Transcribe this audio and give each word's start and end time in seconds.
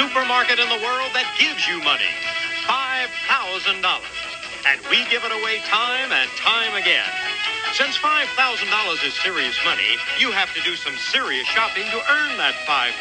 supermarket 0.00 0.56
in 0.56 0.64
the 0.72 0.80
world 0.80 1.12
that 1.12 1.28
gives 1.36 1.68
you 1.68 1.76
money. 1.84 2.08
$5,000. 2.64 3.76
And 4.64 4.80
we 4.88 5.04
give 5.12 5.28
it 5.28 5.32
away 5.36 5.60
time 5.68 6.08
and 6.08 6.24
time 6.40 6.72
again. 6.72 7.04
Since 7.76 8.00
$5,000 8.00 8.32
is 9.04 9.12
serious 9.20 9.60
money, 9.60 10.00
you 10.16 10.32
have 10.32 10.48
to 10.56 10.60
do 10.64 10.72
some 10.72 10.96
serious 11.12 11.44
shopping 11.52 11.84
to 11.92 12.00
earn 12.00 12.32
that 12.40 12.56
5000 12.64 12.96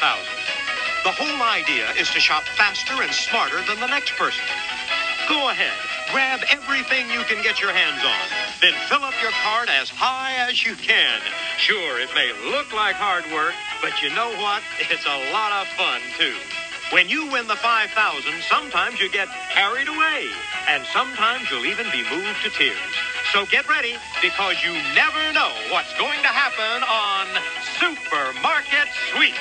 The 1.07 1.15
whole 1.15 1.39
idea 1.47 1.87
is 1.95 2.11
to 2.11 2.19
shop 2.19 2.43
faster 2.59 2.99
and 2.99 3.15
smarter 3.15 3.63
than 3.63 3.79
the 3.79 3.87
next 3.87 4.19
person. 4.19 4.43
Go 5.31 5.55
ahead, 5.55 5.79
grab 6.11 6.43
everything 6.51 7.07
you 7.07 7.23
can 7.31 7.39
get 7.47 7.63
your 7.63 7.71
hands 7.71 8.03
on. 8.03 8.25
Then 8.59 8.75
fill 8.91 9.07
up 9.07 9.15
your 9.23 9.31
cart 9.39 9.71
as 9.71 9.87
high 9.87 10.35
as 10.51 10.67
you 10.67 10.75
can. 10.75 11.23
Sure, 11.55 12.03
it 12.03 12.11
may 12.11 12.35
look 12.51 12.75
like 12.75 12.99
hard 12.99 13.23
work, 13.31 13.55
but 13.79 14.03
you 14.03 14.11
know 14.11 14.35
what? 14.43 14.59
It's 14.91 15.07
a 15.07 15.31
lot 15.31 15.63
of 15.63 15.67
fun, 15.79 16.03
too. 16.19 16.35
When 16.91 17.07
you 17.07 17.29
win 17.29 17.45
the 17.45 17.55
5000 17.55 17.93
sometimes 18.49 18.99
you 18.99 19.11
get 19.11 19.29
carried 19.53 19.87
away, 19.87 20.25
and 20.67 20.83
sometimes 20.89 21.45
you'll 21.51 21.67
even 21.67 21.85
be 21.91 22.01
moved 22.09 22.41
to 22.41 22.49
tears. 22.49 22.93
So 23.31 23.45
get 23.45 23.69
ready, 23.69 23.93
because 24.23 24.57
you 24.65 24.73
never 24.97 25.21
know 25.31 25.53
what's 25.69 25.93
going 26.01 26.17
to 26.25 26.33
happen 26.33 26.81
on 26.81 27.29
Supermarket 27.77 28.89
Sweep. 29.13 29.37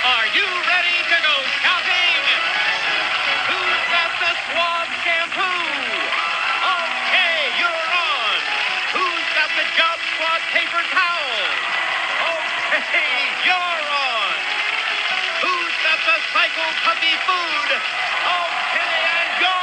Are 0.00 0.28
you 0.32 0.48
ready 0.48 0.96
to 1.12 1.18
go 1.20 1.36
shopping? 1.60 2.24
Who's 3.52 3.84
got 3.92 4.10
the 4.16 4.32
Suave 4.48 4.92
shampoo? 5.04 5.60
Okay, 6.72 7.36
you're 7.60 7.84
on. 8.00 8.36
Who's 8.96 9.28
got 9.36 9.50
the 9.60 9.66
Job 9.76 9.98
Squad 10.16 10.40
paper 10.56 10.82
towel? 10.88 11.36
Okay, 12.32 13.12
you're 13.44 13.85
Psycho 16.56 16.72
Puppy 16.84 17.12
food? 17.26 17.70
And 18.72 19.42
you're. 19.42 19.56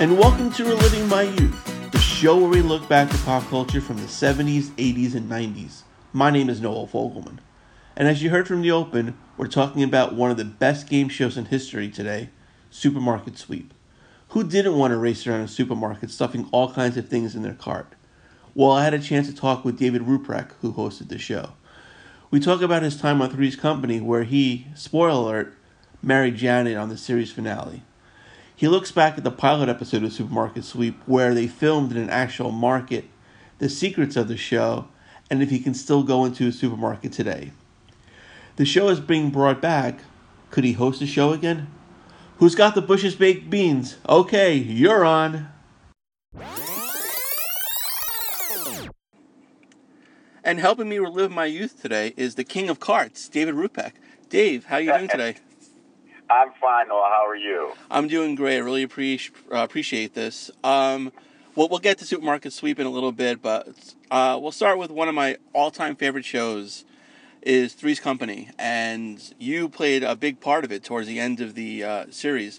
And 0.00 0.18
welcome 0.18 0.50
to 0.52 0.64
Reliving 0.64 1.08
My 1.08 1.22
Youth, 1.22 1.71
show 2.22 2.36
where 2.38 2.48
we 2.48 2.62
look 2.62 2.88
back 2.88 3.10
to 3.10 3.18
pop 3.24 3.42
culture 3.48 3.80
from 3.80 3.96
the 3.96 4.04
70s, 4.04 4.66
80s, 4.76 5.16
and 5.16 5.28
90s. 5.28 5.82
My 6.12 6.30
name 6.30 6.48
is 6.48 6.60
Noel 6.60 6.86
Fogelman. 6.86 7.40
And 7.96 8.06
as 8.06 8.22
you 8.22 8.30
heard 8.30 8.46
from 8.46 8.62
the 8.62 8.70
open, 8.70 9.18
we're 9.36 9.48
talking 9.48 9.82
about 9.82 10.14
one 10.14 10.30
of 10.30 10.36
the 10.36 10.44
best 10.44 10.88
game 10.88 11.08
shows 11.08 11.36
in 11.36 11.46
history 11.46 11.88
today 11.88 12.30
Supermarket 12.70 13.38
Sweep. 13.38 13.74
Who 14.28 14.44
didn't 14.44 14.78
want 14.78 14.92
to 14.92 14.98
race 14.98 15.26
around 15.26 15.40
a 15.40 15.48
supermarket 15.48 16.12
stuffing 16.12 16.48
all 16.52 16.72
kinds 16.72 16.96
of 16.96 17.08
things 17.08 17.34
in 17.34 17.42
their 17.42 17.54
cart? 17.54 17.94
Well, 18.54 18.70
I 18.70 18.84
had 18.84 18.94
a 18.94 19.00
chance 19.00 19.26
to 19.26 19.34
talk 19.34 19.64
with 19.64 19.76
David 19.76 20.02
Ruprecht, 20.02 20.52
who 20.60 20.72
hosted 20.72 21.08
the 21.08 21.18
show. 21.18 21.54
We 22.30 22.38
talk 22.38 22.62
about 22.62 22.84
his 22.84 23.00
time 23.00 23.20
on 23.20 23.30
Three's 23.30 23.56
Company, 23.56 24.00
where 24.00 24.22
he, 24.22 24.68
spoiler 24.76 25.08
alert, 25.08 25.54
married 26.00 26.36
Janet 26.36 26.76
on 26.76 26.88
the 26.88 26.96
series 26.96 27.32
finale. 27.32 27.82
He 28.62 28.68
looks 28.68 28.92
back 28.92 29.18
at 29.18 29.24
the 29.24 29.32
pilot 29.32 29.68
episode 29.68 30.04
of 30.04 30.12
Supermarket 30.12 30.62
Sweep 30.62 31.02
where 31.04 31.34
they 31.34 31.48
filmed 31.48 31.90
in 31.90 31.98
an 31.98 32.08
actual 32.08 32.52
market, 32.52 33.06
the 33.58 33.68
secrets 33.68 34.14
of 34.14 34.28
the 34.28 34.36
show, 34.36 34.86
and 35.28 35.42
if 35.42 35.50
he 35.50 35.58
can 35.58 35.74
still 35.74 36.04
go 36.04 36.24
into 36.24 36.46
a 36.46 36.52
supermarket 36.52 37.12
today. 37.12 37.50
The 38.54 38.64
show 38.64 38.88
is 38.88 39.00
being 39.00 39.30
brought 39.30 39.60
back. 39.60 40.02
Could 40.52 40.62
he 40.62 40.74
host 40.74 41.02
a 41.02 41.08
show 41.08 41.32
again? 41.32 41.72
Who's 42.36 42.54
got 42.54 42.76
the 42.76 42.82
Bush's 42.82 43.16
baked 43.16 43.50
beans? 43.50 43.96
Okay, 44.08 44.54
you're 44.54 45.04
on. 45.04 45.48
And 50.44 50.60
helping 50.60 50.88
me 50.88 51.00
relive 51.00 51.32
my 51.32 51.46
youth 51.46 51.82
today 51.82 52.14
is 52.16 52.36
the 52.36 52.44
king 52.44 52.68
of 52.68 52.78
carts, 52.78 53.28
David 53.28 53.56
Ruprecht. 53.56 53.94
Dave, 54.28 54.66
how 54.66 54.76
are 54.76 54.80
you 54.80 54.92
doing 54.92 55.08
today? 55.08 55.34
I'm 56.30 56.52
fine, 56.60 56.88
Noel. 56.88 57.02
How 57.02 57.26
are 57.26 57.36
you? 57.36 57.72
I'm 57.90 58.08
doing 58.08 58.34
great. 58.34 58.56
I 58.56 58.60
really 58.60 58.82
appreciate 58.82 59.36
uh, 59.52 59.58
appreciate 59.58 60.14
this. 60.14 60.50
Um, 60.64 61.12
well, 61.54 61.68
we'll 61.68 61.80
get 61.80 61.98
to 61.98 62.06
supermarket 62.06 62.52
sweep 62.52 62.78
in 62.78 62.86
a 62.86 62.90
little 62.90 63.12
bit, 63.12 63.42
but 63.42 63.94
uh, 64.10 64.38
we'll 64.40 64.52
start 64.52 64.78
with 64.78 64.90
one 64.90 65.08
of 65.08 65.14
my 65.14 65.36
all-time 65.52 65.96
favorite 65.96 66.24
shows, 66.24 66.86
is 67.42 67.74
Three's 67.74 68.00
Company, 68.00 68.48
and 68.58 69.34
you 69.38 69.68
played 69.68 70.02
a 70.02 70.16
big 70.16 70.40
part 70.40 70.64
of 70.64 70.72
it 70.72 70.82
towards 70.82 71.06
the 71.06 71.20
end 71.20 71.40
of 71.40 71.54
the 71.54 71.84
uh, 71.84 72.06
series. 72.10 72.58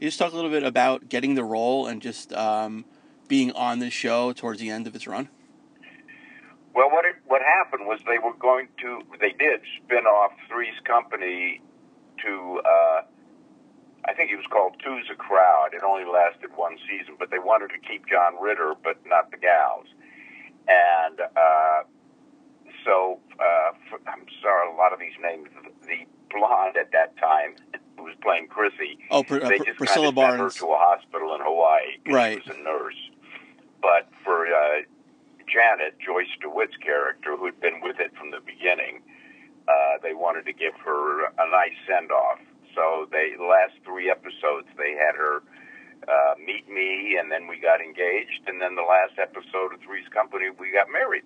You 0.00 0.08
just 0.08 0.18
talk 0.18 0.32
a 0.32 0.36
little 0.36 0.50
bit 0.50 0.62
about 0.62 1.10
getting 1.10 1.34
the 1.34 1.44
role 1.44 1.86
and 1.86 2.00
just 2.00 2.32
um, 2.32 2.86
being 3.28 3.52
on 3.52 3.80
the 3.80 3.90
show 3.90 4.32
towards 4.32 4.60
the 4.60 4.70
end 4.70 4.86
of 4.86 4.94
its 4.94 5.06
run. 5.06 5.28
Well, 6.74 6.90
what 6.90 7.04
it, 7.04 7.16
what 7.26 7.42
happened 7.42 7.86
was 7.86 8.00
they 8.06 8.18
were 8.18 8.34
going 8.38 8.68
to 8.80 9.02
they 9.20 9.32
did 9.38 9.60
spin 9.76 10.06
off 10.06 10.32
Three's 10.48 10.78
Company 10.84 11.60
to 12.24 12.60
uh, 12.64 13.02
I 14.04 14.14
think 14.14 14.30
it 14.30 14.36
was 14.36 14.46
called 14.50 14.74
Two's 14.84 15.06
a 15.12 15.14
Crowd. 15.14 15.70
It 15.74 15.82
only 15.82 16.04
lasted 16.04 16.50
one 16.56 16.76
season, 16.88 17.14
but 17.18 17.30
they 17.30 17.38
wanted 17.38 17.68
to 17.68 17.78
keep 17.78 18.06
John 18.08 18.34
Ritter, 18.40 18.74
but 18.82 18.98
not 19.06 19.30
the 19.30 19.36
gals. 19.36 19.86
And 20.66 21.20
uh, 21.20 21.82
so 22.84 23.20
uh, 23.38 23.72
for, 23.88 23.98
I'm 24.08 24.26
sorry, 24.42 24.72
a 24.72 24.76
lot 24.76 24.92
of 24.92 24.98
these 24.98 25.14
names. 25.22 25.48
The 25.86 26.06
blonde 26.30 26.76
at 26.76 26.90
that 26.92 27.16
time 27.18 27.54
who 27.96 28.04
was 28.04 28.14
playing 28.22 28.48
Chrissy. 28.48 28.98
Oh, 29.10 29.22
Pr- 29.22 29.42
uh, 29.42 29.48
they 29.48 29.58
just 29.58 29.78
Priscilla 29.78 30.12
kind 30.12 30.18
of 30.18 30.22
sent 30.22 30.32
her 30.32 30.38
Barnes. 30.38 30.54
to 30.56 30.66
a 30.66 30.78
hospital 30.78 31.34
in 31.34 31.40
Hawaii. 31.42 31.98
Right. 32.06 32.42
She 32.42 32.50
was 32.50 32.58
a 32.58 32.62
nurse. 32.62 32.98
But 33.80 34.08
for 34.24 34.46
uh, 34.46 34.82
Janet, 35.46 35.98
Joyce 36.04 36.30
DeWitt's 36.40 36.76
character, 36.82 37.36
who 37.36 37.46
had 37.46 37.60
been 37.60 37.80
with 37.82 38.00
it 38.00 38.16
from 38.16 38.30
the 38.30 38.40
beginning, 38.44 39.02
uh, 39.68 39.98
they 40.02 40.14
wanted 40.14 40.44
to 40.46 40.52
give 40.52 40.74
her 40.84 41.26
a 41.26 41.50
nice 41.50 41.76
send 41.86 42.10
off. 42.10 42.38
So 42.74 43.06
they 43.10 43.34
the 43.36 43.44
last 43.44 43.74
three 43.84 44.10
episodes 44.10 44.66
they 44.76 44.92
had 44.92 45.14
her 45.16 45.42
uh, 46.08 46.34
meet 46.44 46.68
me, 46.68 47.16
and 47.20 47.30
then 47.30 47.46
we 47.46 47.58
got 47.58 47.80
engaged, 47.80 48.42
and 48.46 48.60
then 48.60 48.74
the 48.74 48.82
last 48.82 49.18
episode 49.18 49.74
of 49.74 49.80
Three's 49.80 50.08
Company 50.08 50.46
we 50.58 50.72
got 50.72 50.90
married. 50.90 51.24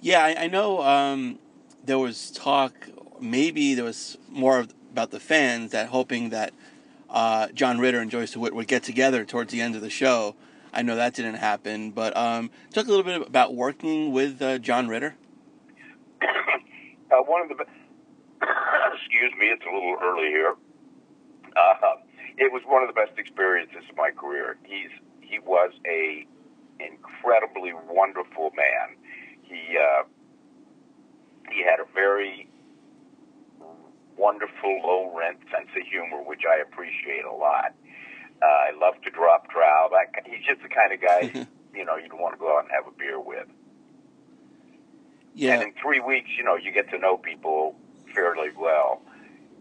Yeah, 0.00 0.24
I, 0.24 0.44
I 0.44 0.46
know 0.48 0.82
um, 0.82 1.38
there 1.84 1.98
was 1.98 2.30
talk, 2.32 2.88
maybe 3.20 3.74
there 3.74 3.84
was 3.84 4.18
more 4.28 4.58
of, 4.58 4.74
about 4.90 5.12
the 5.12 5.20
fans 5.20 5.70
that 5.70 5.88
hoping 5.88 6.30
that 6.30 6.52
uh, 7.08 7.48
John 7.54 7.78
Ritter 7.78 8.00
and 8.00 8.10
Joyce 8.10 8.32
DeWitt 8.32 8.54
would 8.54 8.66
get 8.66 8.82
together 8.82 9.24
towards 9.24 9.52
the 9.52 9.60
end 9.60 9.76
of 9.76 9.80
the 9.80 9.90
show. 9.90 10.34
I 10.72 10.82
know 10.82 10.96
that 10.96 11.14
didn't 11.14 11.34
happen, 11.34 11.90
but 11.90 12.16
um, 12.16 12.50
talk 12.72 12.86
a 12.86 12.88
little 12.88 13.04
bit 13.04 13.26
about 13.26 13.54
working 13.54 14.10
with 14.10 14.40
uh, 14.40 14.58
John 14.58 14.88
Ritter. 14.88 15.14
Uh, 17.22 17.30
one 17.30 17.42
of 17.42 17.48
the 17.48 17.64
excuse 18.94 19.32
me, 19.38 19.46
it's 19.46 19.62
a 19.62 19.72
little 19.72 19.96
early 20.02 20.28
here. 20.28 20.54
Uh, 21.56 22.02
it 22.36 22.52
was 22.52 22.62
one 22.66 22.82
of 22.82 22.88
the 22.88 22.94
best 22.94 23.18
experiences 23.18 23.84
of 23.88 23.96
my 23.96 24.10
career. 24.10 24.56
He's 24.64 24.90
he 25.20 25.38
was 25.38 25.72
a 25.86 26.26
incredibly 26.80 27.72
wonderful 27.88 28.50
man. 28.56 28.96
He 29.42 29.78
uh, 29.78 30.04
he 31.50 31.62
had 31.62 31.80
a 31.80 31.86
very 31.94 32.48
wonderful 34.16 34.80
low 34.84 35.12
rent 35.16 35.38
sense 35.50 35.68
of 35.76 35.86
humor, 35.86 36.22
which 36.22 36.42
I 36.48 36.60
appreciate 36.62 37.24
a 37.24 37.32
lot. 37.32 37.74
Uh, 38.42 38.46
I 38.46 38.70
love 38.78 38.94
to 39.04 39.10
drop 39.10 39.48
trout. 39.50 39.92
He's 40.26 40.44
just 40.44 40.62
the 40.62 40.68
kind 40.68 40.92
of 40.92 41.00
guy 41.00 41.46
you 41.74 41.84
know 41.84 41.96
you'd 41.96 42.12
want 42.12 42.34
to 42.34 42.38
go 42.38 42.56
out 42.56 42.64
and 42.64 42.72
have 42.72 42.86
a 42.86 42.96
beer 42.96 43.20
with. 43.20 43.46
Yeah, 45.34 45.54
And 45.54 45.62
in 45.62 45.72
three 45.80 46.00
weeks, 46.00 46.30
you 46.36 46.44
know, 46.44 46.56
you 46.56 46.70
get 46.72 46.90
to 46.90 46.98
know 46.98 47.16
people 47.16 47.76
fairly 48.14 48.50
well. 48.56 49.02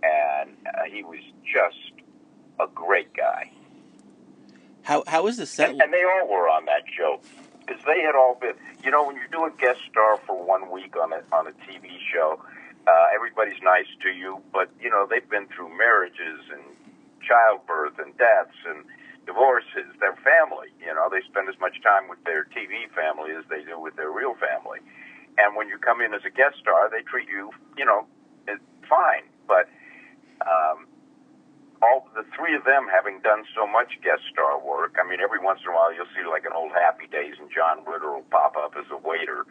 And 0.03 0.57
uh, 0.68 0.83
he 0.91 1.03
was 1.03 1.19
just 1.45 1.94
a 2.59 2.68
great 2.73 3.13
guy. 3.13 3.51
how 4.83 5.03
how 5.07 5.27
is 5.27 5.38
the 5.38 5.45
set? 5.45 5.69
And, 5.69 5.81
and 5.81 5.94
they 5.94 6.03
all 6.03 6.27
were 6.27 6.50
on 6.50 6.65
that 6.65 6.83
show. 6.97 7.21
Because 7.59 7.83
they 7.85 8.01
had 8.01 8.15
all 8.15 8.35
been, 8.41 8.56
you 8.83 8.91
know, 8.91 9.06
when 9.06 9.15
you 9.15 9.27
do 9.31 9.45
a 9.45 9.51
guest 9.51 9.79
star 9.89 10.18
for 10.25 10.35
one 10.35 10.71
week 10.71 10.95
on 10.97 11.13
a, 11.13 11.21
on 11.31 11.47
a 11.47 11.51
TV 11.69 12.00
show, 12.12 12.41
uh, 12.88 13.06
everybody's 13.13 13.62
nice 13.62 13.88
to 14.01 14.09
you, 14.09 14.41
but, 14.51 14.69
you 14.81 14.89
know, 14.89 15.06
they've 15.07 15.29
been 15.29 15.47
through 15.47 15.69
marriages 15.77 16.41
and 16.51 16.63
childbirth 17.21 18.00
and 18.00 18.18
deaths 18.18 18.57
and 18.65 18.83
divorces, 19.25 19.85
their 20.00 20.18
family. 20.25 20.73
You 20.81 20.94
know, 20.94 21.07
they 21.12 21.21
spend 21.29 21.47
as 21.47 21.59
much 21.62 21.77
time 21.85 22.09
with 22.09 22.18
their 22.25 22.45
TV 22.50 22.89
family 22.89 23.31
as 23.38 23.45
they 23.50 23.63
do 23.63 23.79
with 23.79 23.95
their 23.95 24.09
real 24.09 24.33
family. 24.35 24.79
And 25.42 25.58
when 25.58 25.68
you 25.68 25.82
come 25.82 26.02
in 26.02 26.14
as 26.14 26.22
a 26.22 26.30
guest 26.30 26.62
star, 26.62 26.90
they 26.90 27.02
treat 27.02 27.28
you, 27.28 27.50
you 27.78 27.86
know, 27.86 28.06
eh, 28.48 28.62
fine. 28.86 29.26
But 29.50 29.66
um, 30.46 30.86
all 31.82 32.06
the 32.14 32.24
three 32.38 32.54
of 32.54 32.64
them 32.64 32.86
having 32.86 33.20
done 33.26 33.44
so 33.58 33.66
much 33.66 33.98
guest 34.06 34.22
star 34.30 34.62
work. 34.62 35.02
I 35.02 35.04
mean, 35.08 35.20
every 35.20 35.42
once 35.42 35.66
in 35.66 35.74
a 35.74 35.76
while 35.76 35.90
you'll 35.90 36.10
see 36.14 36.22
like 36.22 36.46
an 36.46 36.54
old 36.54 36.72
Happy 36.78 37.10
Days, 37.10 37.42
and 37.42 37.50
John 37.50 37.82
Ritter 37.82 38.14
will 38.14 38.30
pop 38.30 38.54
up 38.54 38.78
as 38.78 38.86
a 38.94 38.98
waiter. 39.02 39.50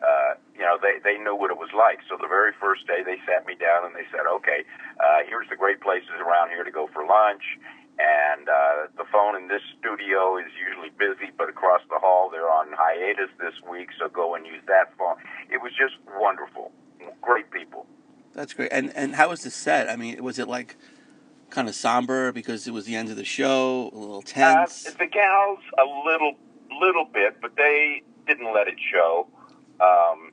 Uh, 0.00 0.36
you 0.56 0.64
know, 0.64 0.80
they 0.80 1.00
they 1.04 1.20
knew 1.20 1.36
what 1.36 1.52
it 1.52 1.60
was 1.60 1.72
like. 1.76 2.00
So 2.08 2.16
the 2.20 2.28
very 2.28 2.52
first 2.56 2.88
day, 2.88 3.04
they 3.04 3.20
sat 3.28 3.44
me 3.44 3.56
down 3.56 3.84
and 3.84 3.92
they 3.96 4.08
said, 4.08 4.24
"Okay, 4.40 4.64
uh, 5.00 5.24
here's 5.28 5.48
the 5.48 5.56
great 5.56 5.80
places 5.80 6.16
around 6.20 6.48
here 6.48 6.64
to 6.64 6.72
go 6.72 6.88
for 6.88 7.04
lunch." 7.04 7.44
And 7.98 8.48
uh, 8.48 8.86
the 8.98 9.04
phone 9.10 9.36
in 9.36 9.48
this 9.48 9.62
studio 9.78 10.36
is 10.36 10.52
usually 10.60 10.90
busy, 10.90 11.32
but 11.36 11.48
across 11.48 11.80
the 11.88 11.98
hall 11.98 12.28
they're 12.30 12.50
on 12.50 12.68
hiatus 12.72 13.30
this 13.40 13.54
week, 13.68 13.88
so 13.98 14.08
go 14.08 14.34
and 14.34 14.44
use 14.46 14.62
that 14.66 14.92
phone. 14.98 15.16
It 15.50 15.62
was 15.62 15.72
just 15.72 15.94
wonderful. 16.18 16.72
Great 17.22 17.50
people. 17.50 17.86
That's 18.34 18.52
great. 18.52 18.68
And 18.70 18.92
and 18.94 19.14
how 19.14 19.30
was 19.30 19.42
the 19.42 19.50
set? 19.50 19.88
I 19.88 19.96
mean, 19.96 20.22
was 20.22 20.38
it 20.38 20.46
like 20.46 20.76
kind 21.48 21.68
of 21.68 21.74
somber 21.74 22.32
because 22.32 22.66
it 22.66 22.72
was 22.72 22.84
the 22.84 22.94
end 22.94 23.08
of 23.08 23.16
the 23.16 23.24
show, 23.24 23.90
a 23.94 23.96
little 23.96 24.22
tense? 24.22 24.86
Uh, 24.86 24.90
the 24.98 25.06
gals 25.06 25.60
a 25.78 25.84
little 26.04 26.34
little 26.78 27.06
bit, 27.06 27.40
but 27.40 27.56
they 27.56 28.02
didn't 28.26 28.52
let 28.52 28.68
it 28.68 28.76
show. 28.92 29.26
Um, 29.80 30.32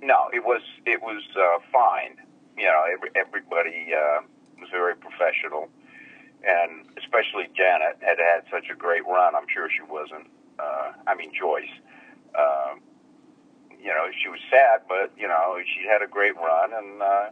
no, 0.00 0.28
it 0.32 0.44
was 0.44 0.62
it 0.86 1.02
was 1.02 1.22
uh, 1.36 1.58
fine. 1.70 2.16
You 2.56 2.64
know, 2.64 2.84
every, 2.90 3.10
everybody 3.16 3.92
uh, 3.92 4.20
was 4.60 4.70
very 4.70 4.94
professional, 4.94 5.68
and 6.46 6.86
especially 6.98 7.48
Janet 7.56 7.98
had 8.00 8.18
had 8.18 8.44
such 8.50 8.70
a 8.72 8.76
great 8.76 9.04
run. 9.06 9.34
I'm 9.34 9.46
sure 9.52 9.68
she 9.70 9.82
wasn't. 9.82 10.28
Uh, 10.58 10.92
I 11.06 11.14
mean, 11.14 11.32
Joyce. 11.38 11.64
Uh, 12.38 12.74
you 13.80 13.88
know, 13.90 14.06
she 14.22 14.28
was 14.28 14.40
sad, 14.50 14.82
but 14.88 15.12
you 15.18 15.28
know, 15.28 15.56
she 15.74 15.86
had 15.86 16.02
a 16.02 16.06
great 16.10 16.36
run 16.36 16.72
and 16.72 17.02
uh, 17.02 17.26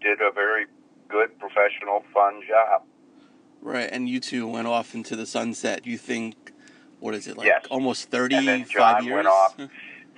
did 0.00 0.20
a 0.20 0.30
very 0.32 0.66
good, 1.08 1.38
professional, 1.38 2.04
fun 2.12 2.40
job. 2.48 2.82
Right, 3.62 3.88
and 3.90 4.08
you 4.08 4.20
two 4.20 4.46
went 4.46 4.66
off 4.66 4.94
into 4.94 5.16
the 5.16 5.24
sunset. 5.26 5.86
You 5.86 5.96
think, 5.96 6.52
what 7.00 7.14
is 7.14 7.26
it 7.26 7.36
like? 7.36 7.46
Yes. 7.46 7.64
Almost 7.70 8.10
thirty-five 8.10 8.68
John 8.68 9.04
years. 9.04 9.14
went 9.14 9.28
off 9.28 9.56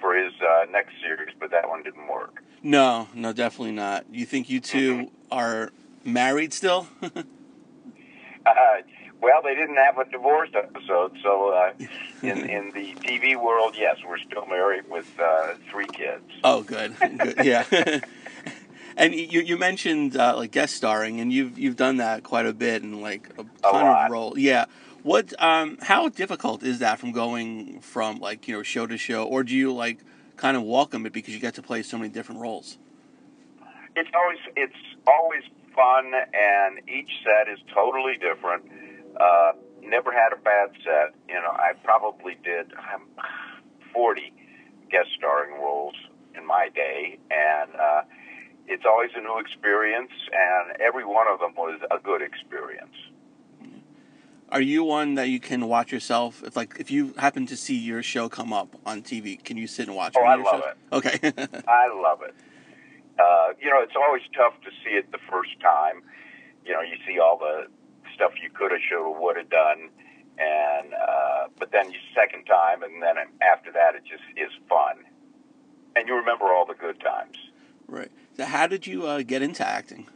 for 0.00 0.14
his 0.16 0.32
uh, 0.42 0.64
next 0.70 0.94
series, 1.02 1.34
but 1.38 1.50
that 1.50 1.68
one 1.68 1.82
didn't 1.82 2.08
work. 2.08 2.42
No, 2.62 3.08
no, 3.14 3.32
definitely 3.32 3.72
not. 3.72 4.06
You 4.10 4.26
think 4.26 4.50
you 4.50 4.60
2 4.60 4.92
Mm-hmm. 4.92 5.04
are 5.30 5.70
married 6.04 6.52
still? 6.52 6.88
Uh, 8.46 8.82
well, 9.20 9.40
they 9.42 9.54
didn't 9.54 9.76
have 9.76 9.98
a 9.98 10.04
divorce 10.04 10.50
episode, 10.54 11.16
so 11.22 11.50
uh, 11.50 11.72
in 12.22 12.48
in 12.48 12.70
the 12.72 12.94
TV 12.94 13.40
world, 13.42 13.74
yes, 13.76 13.96
we're 14.06 14.18
still 14.18 14.46
married 14.46 14.88
with 14.90 15.08
uh, 15.18 15.54
three 15.70 15.86
kids. 15.86 16.24
oh, 16.44 16.62
good, 16.62 16.94
good, 16.98 17.34
yeah. 17.44 17.64
and 18.96 19.14
you 19.14 19.40
you 19.40 19.56
mentioned 19.56 20.16
uh, 20.16 20.36
like 20.36 20.50
guest 20.52 20.74
starring, 20.74 21.20
and 21.20 21.32
you've 21.32 21.58
you've 21.58 21.76
done 21.76 21.96
that 21.96 22.22
quite 22.24 22.46
a 22.46 22.52
bit 22.52 22.82
and 22.82 23.00
like 23.00 23.30
a 23.38 23.44
ton 23.62 23.84
lot. 23.84 24.06
of 24.06 24.12
roles. 24.12 24.38
Yeah. 24.38 24.66
What? 25.02 25.32
Um. 25.42 25.78
How 25.82 26.08
difficult 26.08 26.62
is 26.62 26.80
that 26.80 26.98
from 26.98 27.12
going 27.12 27.80
from 27.80 28.18
like 28.18 28.46
you 28.48 28.56
know 28.56 28.62
show 28.62 28.86
to 28.86 28.98
show, 28.98 29.24
or 29.24 29.44
do 29.44 29.54
you 29.54 29.72
like 29.72 29.98
kind 30.36 30.56
of 30.56 30.62
welcome 30.62 31.06
it 31.06 31.12
because 31.12 31.32
you 31.32 31.40
get 31.40 31.54
to 31.54 31.62
play 31.62 31.82
so 31.82 31.96
many 31.96 32.10
different 32.10 32.40
roles? 32.40 32.76
It's 33.94 34.10
always 34.14 34.38
it's 34.56 34.76
always 35.06 35.42
fun, 35.76 36.12
and 36.14 36.80
each 36.88 37.10
set 37.22 37.52
is 37.52 37.60
totally 37.72 38.16
different. 38.16 38.64
Uh, 39.20 39.52
never 39.82 40.10
had 40.10 40.32
a 40.32 40.40
bad 40.40 40.70
set. 40.82 41.14
You 41.28 41.34
know, 41.34 41.52
I 41.52 41.72
probably 41.84 42.36
did 42.42 42.72
um, 42.72 43.06
forty 43.92 44.32
guest 44.90 45.08
starring 45.16 45.60
roles 45.60 45.94
in 46.34 46.46
my 46.46 46.68
day, 46.74 47.18
and 47.30 47.70
uh, 47.76 48.02
it's 48.66 48.84
always 48.84 49.10
a 49.14 49.20
new 49.20 49.38
experience, 49.38 50.12
and 50.32 50.80
every 50.80 51.04
one 51.04 51.26
of 51.28 51.38
them 51.38 51.54
was 51.56 51.80
a 51.90 51.98
good 52.02 52.22
experience. 52.22 52.96
Are 54.48 54.60
you 54.60 54.84
one 54.84 55.14
that 55.16 55.28
you 55.28 55.40
can 55.40 55.66
watch 55.66 55.90
yourself? 55.90 56.42
If 56.44 56.56
like 56.56 56.76
if 56.78 56.90
you 56.90 57.14
happen 57.18 57.46
to 57.46 57.56
see 57.56 57.76
your 57.76 58.02
show 58.02 58.28
come 58.28 58.52
up 58.52 58.68
on 58.86 59.02
TV, 59.02 59.42
can 59.42 59.56
you 59.56 59.66
sit 59.66 59.88
and 59.88 59.96
watch? 59.96 60.14
Oh, 60.16 60.22
I 60.22 60.36
love 60.36 60.62
shows? 60.62 61.04
Okay. 61.04 61.18
I 61.68 61.88
love 61.88 62.22
it. 62.22 62.34
Uh, 63.18 63.52
you 63.60 63.70
know, 63.70 63.80
it's 63.82 63.96
always 63.96 64.22
tough 64.36 64.54
to 64.62 64.70
see 64.84 64.96
it 64.96 65.10
the 65.12 65.22
first 65.30 65.58
time. 65.60 66.02
You 66.64 66.72
know, 66.72 66.82
you 66.82 66.96
see 67.06 67.18
all 67.18 67.38
the 67.38 67.66
stuff 68.14 68.32
you 68.42 68.50
could 68.50 68.72
have, 68.72 68.80
should 68.80 68.98
have, 68.98 69.16
would 69.20 69.36
have 69.36 69.50
done, 69.50 69.90
and 70.38 70.92
uh, 70.94 71.48
but 71.58 71.72
then 71.72 71.90
you 71.90 71.98
second 72.14 72.44
time, 72.44 72.82
and 72.82 73.02
then 73.02 73.16
after 73.40 73.72
that, 73.72 73.94
it 73.94 74.02
just 74.04 74.24
is 74.36 74.52
fun, 74.68 75.04
and 75.94 76.08
you 76.08 76.14
remember 76.14 76.46
all 76.46 76.66
the 76.66 76.74
good 76.74 77.00
times. 77.00 77.36
right. 77.86 78.10
So 78.36 78.44
how 78.44 78.66
did 78.66 78.86
you 78.86 79.06
uh, 79.06 79.22
get 79.22 79.40
into 79.40 79.66
acting? 79.66 80.08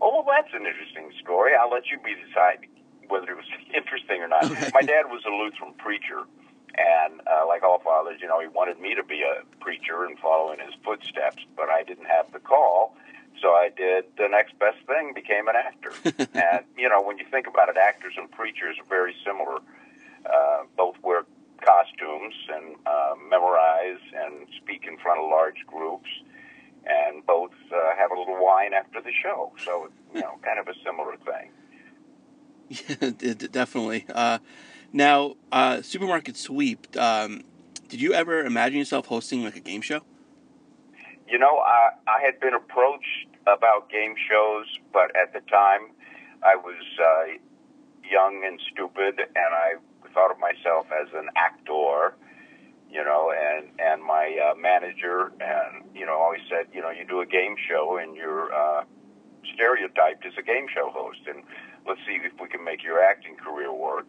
Oh, 0.00 0.24
well, 0.24 0.34
that's 0.34 0.54
an 0.54 0.66
interesting 0.66 1.12
story. 1.20 1.52
I'll 1.54 1.70
let 1.70 1.90
you 1.90 1.98
be 2.00 2.14
decide 2.14 2.64
whether 3.08 3.32
it 3.32 3.36
was 3.36 3.44
interesting 3.76 4.22
or 4.22 4.28
not. 4.28 4.44
Okay. 4.44 4.70
My 4.72 4.80
dad 4.80 5.06
was 5.12 5.22
a 5.26 5.30
Lutheran 5.30 5.74
preacher, 5.76 6.24
and 6.76 7.20
uh, 7.26 7.46
like 7.46 7.62
all 7.62 7.80
fathers, 7.80 8.20
you 8.20 8.28
know, 8.28 8.40
he 8.40 8.46
wanted 8.46 8.80
me 8.80 8.94
to 8.94 9.02
be 9.02 9.22
a 9.22 9.44
preacher 9.62 10.04
and 10.04 10.18
follow 10.18 10.52
in 10.52 10.60
his 10.60 10.74
footsteps, 10.84 11.42
but 11.56 11.68
I 11.68 11.82
didn't 11.82 12.06
have 12.06 12.32
the 12.32 12.38
call. 12.38 12.96
So 13.40 13.48
I 13.50 13.70
did 13.74 14.04
the 14.18 14.28
next 14.28 14.58
best 14.58 14.78
thing, 14.86 15.12
became 15.14 15.48
an 15.48 15.56
actor. 15.56 15.92
and, 16.34 16.64
you 16.76 16.88
know, 16.88 17.00
when 17.00 17.18
you 17.18 17.24
think 17.30 17.46
about 17.46 17.68
it, 17.68 17.76
actors 17.76 18.14
and 18.16 18.30
preachers 18.30 18.76
are 18.78 18.88
very 18.88 19.14
similar. 19.24 19.58
Uh, 20.26 20.64
both 20.76 20.96
wear 21.02 21.24
costumes 21.64 22.34
and 22.54 22.76
uh, 22.86 23.14
memorize 23.28 24.00
and 24.14 24.46
speak 24.56 24.84
in 24.86 24.98
front 24.98 25.20
of 25.20 25.30
large 25.30 25.64
groups 25.66 26.08
and 26.86 27.24
both 27.26 27.52
uh, 27.72 27.96
have 27.96 28.10
a 28.10 28.18
little 28.18 28.42
wine 28.42 28.72
after 28.74 29.00
the 29.00 29.12
show. 29.22 29.52
So, 29.64 29.88
you 30.14 30.20
know, 30.20 30.38
kind 30.42 30.58
of 30.58 30.68
a 30.68 30.74
similar 30.84 31.16
thing. 31.16 31.50
Yeah, 33.20 33.34
definitely. 33.34 34.06
Uh, 34.08 34.38
now, 34.92 35.34
uh, 35.52 35.82
supermarket 35.82 36.36
sweep. 36.36 36.96
Um, 36.96 37.42
did 37.88 38.00
you 38.00 38.12
ever 38.12 38.44
imagine 38.44 38.78
yourself 38.78 39.06
hosting 39.06 39.44
like 39.44 39.56
a 39.56 39.60
game 39.60 39.82
show? 39.82 40.02
You 41.28 41.38
know, 41.38 41.58
I, 41.58 41.90
I 42.08 42.20
had 42.24 42.40
been 42.40 42.54
approached 42.54 43.28
about 43.46 43.88
game 43.90 44.14
shows, 44.28 44.66
but 44.92 45.14
at 45.16 45.32
the 45.32 45.40
time 45.50 45.90
I 46.42 46.56
was 46.56 46.82
uh, 46.98 47.38
young 48.08 48.42
and 48.44 48.60
stupid, 48.72 49.20
and 49.20 49.54
I 49.54 49.74
thought 50.12 50.30
of 50.30 50.38
myself 50.38 50.86
as 50.90 51.08
an 51.14 51.28
actor. 51.36 52.14
You 52.90 53.04
know, 53.04 53.30
and 53.30 53.68
and 53.78 54.02
my 54.02 54.36
uh, 54.50 54.56
manager 54.56 55.30
and 55.40 55.84
you 55.94 56.04
know 56.04 56.18
always 56.18 56.40
said, 56.50 56.66
you 56.74 56.80
know, 56.80 56.90
you 56.90 57.04
do 57.06 57.20
a 57.20 57.26
game 57.26 57.54
show 57.68 57.98
and 58.02 58.16
you're 58.16 58.52
uh, 58.52 58.82
stereotyped 59.54 60.26
as 60.26 60.32
a 60.36 60.42
game 60.42 60.66
show 60.74 60.90
host, 60.90 61.20
and 61.28 61.44
let's 61.86 62.00
see 62.04 62.18
if 62.24 62.32
we 62.40 62.48
can 62.48 62.64
make 62.64 62.82
your 62.82 63.00
acting 63.00 63.36
career 63.36 63.72
work. 63.72 64.08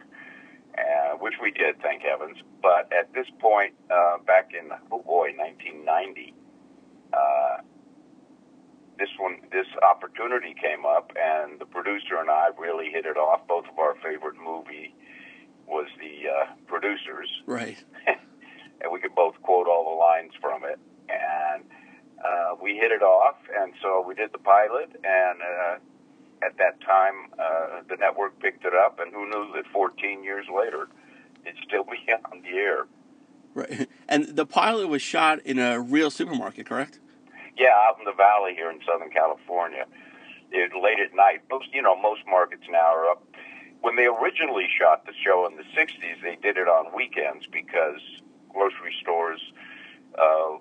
Which 1.20 1.36
we 1.42 1.52
did, 1.52 1.82
thank 1.82 2.02
heavens. 2.04 2.38
But 2.62 2.92
at 2.92 3.14
this 3.14 3.28
point, 3.40 3.74
uh, 3.90 4.18
back 4.26 4.52
in 4.54 4.72
oh 4.92 5.00
boy, 5.02 5.32
1990, 5.38 6.34
uh, 7.14 7.58
this 8.98 9.10
one, 9.18 9.38
this 9.52 9.66
opportunity 9.82 10.54
came 10.54 10.86
up, 10.86 11.12
and 11.18 11.60
the 11.60 11.66
producer 11.66 12.18
and 12.20 12.30
I 12.30 12.50
really 12.58 12.90
hit 12.92 13.06
it 13.06 13.18
off. 13.18 13.48
Both 13.48 13.66
of 13.72 13.78
our 13.80 13.96
favorite 13.96 14.38
movie 14.44 14.94
was 15.68 15.88
the 16.00 16.30
uh, 16.30 16.46
producers, 16.68 17.30
Right. 17.46 17.84
and 18.08 18.92
we 18.92 19.00
could 19.00 19.16
both 19.16 19.42
quote 19.42 19.68
all 19.68 19.86
the 19.86 19.98
lines 19.98 20.34
from 20.42 20.64
it. 20.66 20.80
And 21.10 21.64
uh, 22.24 22.56
we 22.62 22.76
hit 22.76 22.92
it 22.92 23.02
off, 23.02 23.38
and 23.60 23.74
so 23.82 24.04
we 24.06 24.14
did 24.14 24.32
the 24.32 24.38
pilot, 24.40 24.92
and 25.04 25.42
uh, 25.42 25.76
at 26.44 26.58
that 26.58 26.82
time, 26.82 27.32
uh, 27.40 27.82
the 27.90 27.96
network 27.98 28.40
picked 28.40 28.66
it 28.66 28.74
up, 28.74 29.00
and 29.00 29.14
who 29.14 29.30
knew 29.30 29.52
that 29.56 29.68
14 29.72 30.24
years 30.24 30.46
later, 30.54 30.88
it'd 31.46 31.58
still 31.68 31.84
be 31.84 32.00
on 32.32 32.42
the 32.42 32.50
air. 32.50 32.88
Right. 33.54 33.90
And 34.08 34.26
the 34.26 34.46
pilot 34.46 34.88
was 34.88 35.02
shot 35.02 35.40
in 35.40 35.60
a 35.60 35.80
real 35.80 36.10
supermarket, 36.10 36.66
correct? 36.66 37.00
Yeah, 37.58 37.76
out 37.88 38.00
in 38.00 38.06
the 38.06 38.14
valley 38.14 38.54
here 38.56 38.72
in 38.72 38.80
Southern 38.90 39.10
California. 39.10 39.86
It 40.52 40.72
late 40.76 41.00
at 41.00 41.16
night. 41.16 41.42
Most, 41.50 41.68
you 41.74 41.82
know, 41.82 41.96
most 41.96 42.22
markets 42.28 42.64
now 42.70 42.94
are 42.96 43.10
up. 43.10 43.24
When 43.82 43.96
they 43.96 44.06
originally 44.06 44.68
shot 44.80 45.06
the 45.06 45.14
show 45.24 45.48
in 45.48 45.58
the 45.58 45.64
'60s, 45.64 46.22
they 46.22 46.36
did 46.36 46.58
it 46.58 46.68
on 46.68 46.94
weekends 46.96 47.48
because 47.48 48.00
grocery 48.50 48.94
stores 49.02 49.40
uh, 50.20 50.58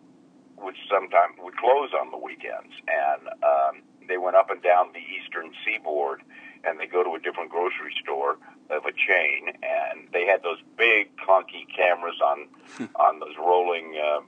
would 0.59 0.77
sometimes 0.89 1.35
would 1.39 1.57
close 1.57 1.91
on 1.93 2.11
the 2.11 2.17
weekends, 2.17 2.73
and 2.87 3.29
um, 3.43 3.83
they 4.11 4.19
went 4.19 4.35
up 4.35 4.51
and 4.51 4.61
down 4.63 4.91
the 4.93 5.01
eastern 5.01 5.55
seaboard, 5.65 6.23
and 6.65 6.79
they 6.79 6.87
go 6.87 7.03
to 7.03 7.15
a 7.15 7.21
different 7.23 7.51
grocery 7.51 7.95
store 8.03 8.37
of 8.69 8.85
a 8.85 8.93
chain, 8.93 9.55
and 9.63 10.11
they 10.13 10.27
had 10.27 10.43
those 10.43 10.59
big 10.77 11.15
clunky 11.17 11.65
cameras 11.71 12.19
on 12.21 12.49
on 12.97 13.21
those 13.21 13.39
rolling 13.39 13.95
uh, 13.95 14.21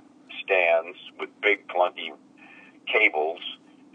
stands 0.42 0.96
with 1.18 1.28
big 1.42 1.66
clunky 1.66 2.14
cables. 2.86 3.40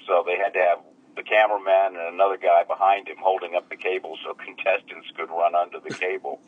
So 0.06 0.24
they 0.28 0.38
had 0.38 0.54
to 0.54 0.60
have 0.60 0.80
the 1.16 1.24
cameraman 1.24 1.98
and 1.98 2.14
another 2.14 2.38
guy 2.38 2.64
behind 2.64 3.08
him 3.08 3.18
holding 3.20 3.56
up 3.56 3.70
the 3.70 3.76
cable 3.76 4.18
so 4.24 4.34
contestants 4.46 5.08
could 5.16 5.30
run 5.30 5.56
under 5.56 5.80
the 5.80 5.94
cable. 5.96 6.40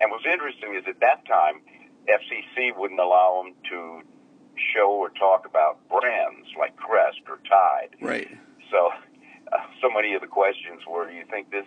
And 0.00 0.10
what's 0.10 0.26
interesting 0.26 0.74
is 0.74 0.84
at 0.86 1.00
that 1.00 1.26
time, 1.26 1.62
FCC 2.06 2.76
wouldn't 2.76 3.00
allow 3.00 3.42
them 3.42 3.54
to 3.70 4.02
show 4.74 4.90
or 4.90 5.10
talk 5.10 5.46
about 5.46 5.78
brands 5.88 6.48
like 6.58 6.76
Crest 6.76 7.20
or 7.28 7.38
Tide. 7.48 7.96
Right. 8.00 8.28
So 8.70 8.90
uh, 9.52 9.58
so 9.80 9.88
many 9.90 10.14
of 10.14 10.20
the 10.20 10.26
questions 10.26 10.82
were, 10.88 11.08
"Do 11.08 11.14
you 11.14 11.24
think 11.30 11.50
this 11.50 11.66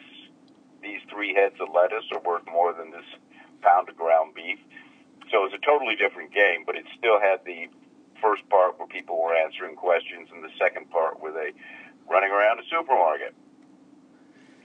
these 0.81 1.01
three 1.09 1.33
heads 1.33 1.55
of 1.59 1.69
lettuce 1.73 2.05
are 2.13 2.21
worth 2.21 2.45
more 2.51 2.73
than 2.73 2.91
this 2.91 3.05
pound 3.61 3.89
of 3.89 3.97
ground 3.97 4.33
beef?" 4.35 4.59
So 5.31 5.43
it 5.45 5.51
was 5.51 5.53
a 5.53 5.65
totally 5.65 5.95
different 5.95 6.33
game, 6.33 6.63
but 6.65 6.75
it 6.75 6.85
still 6.97 7.19
had 7.19 7.45
the 7.45 7.67
first 8.21 8.47
part 8.49 8.77
where 8.77 8.87
people 8.87 9.21
were 9.21 9.33
answering 9.35 9.75
questions, 9.75 10.29
and 10.33 10.43
the 10.43 10.53
second 10.59 10.89
part 10.91 11.21
where 11.21 11.31
they 11.31 11.53
running 12.09 12.31
around 12.31 12.59
a 12.59 12.63
supermarket. 12.69 13.33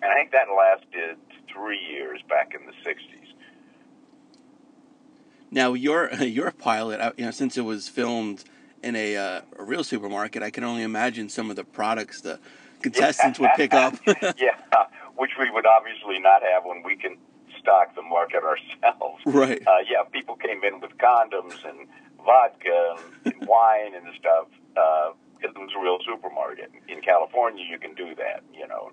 And 0.03 0.11
I 0.13 0.15
think 0.17 0.33
that 0.33 0.47
lasted 0.55 1.17
three 1.53 1.81
years 1.81 2.21
back 2.29 2.53
in 2.55 2.67
the 2.67 2.73
'60s. 2.85 3.33
Now 5.51 5.73
you're 5.75 6.13
you're 6.23 6.49
a 6.49 6.53
pilot. 6.53 7.01
uh, 7.01 7.13
You 7.17 7.27
know, 7.27 7.31
since 7.31 7.57
it 7.57 7.63
was 7.63 7.89
filmed 7.89 8.45
in 8.87 8.95
a, 8.95 9.17
uh, 9.17 9.41
a 9.59 9.65
real 9.65 9.83
supermarket, 9.83 10.43
I 10.43 10.51
can 10.51 10.63
only 10.63 10.83
imagine 10.83 11.29
some 11.29 11.51
of 11.51 11.57
the 11.57 11.65
products 11.65 12.21
the 12.21 12.39
contestants 12.81 13.39
would 13.41 13.51
pick 13.57 13.75
up. 13.75 13.95
yeah, 14.07 14.57
which 15.17 15.33
we 15.39 15.51
would 15.51 15.67
obviously 15.67 16.21
not 16.21 16.43
have 16.43 16.65
when 16.65 16.83
we 16.85 16.97
can 16.97 17.17
stock 17.61 17.95
the 17.97 18.03
market 18.03 18.43
ourselves. 18.45 19.23
right. 19.27 19.61
Uh, 19.67 19.83
yeah, 19.91 20.05
people 20.13 20.37
came 20.37 20.63
in 20.63 20.81
with 20.81 20.93
condoms 20.99 21.65
and 21.69 21.89
vodka 22.25 22.97
and, 23.25 23.35
and 23.35 23.49
wine 23.49 23.95
and 23.95 24.07
stuff. 24.19 24.47
Uh, 24.77 25.11
it 25.41 25.53
was 25.57 25.71
a 25.77 25.83
real 25.83 25.99
supermarket. 26.07 26.71
In 26.89 27.01
California, 27.03 27.65
you 27.69 27.79
can 27.79 27.95
do 27.95 28.15
that. 28.15 28.45
You 28.55 28.69
know, 28.69 28.93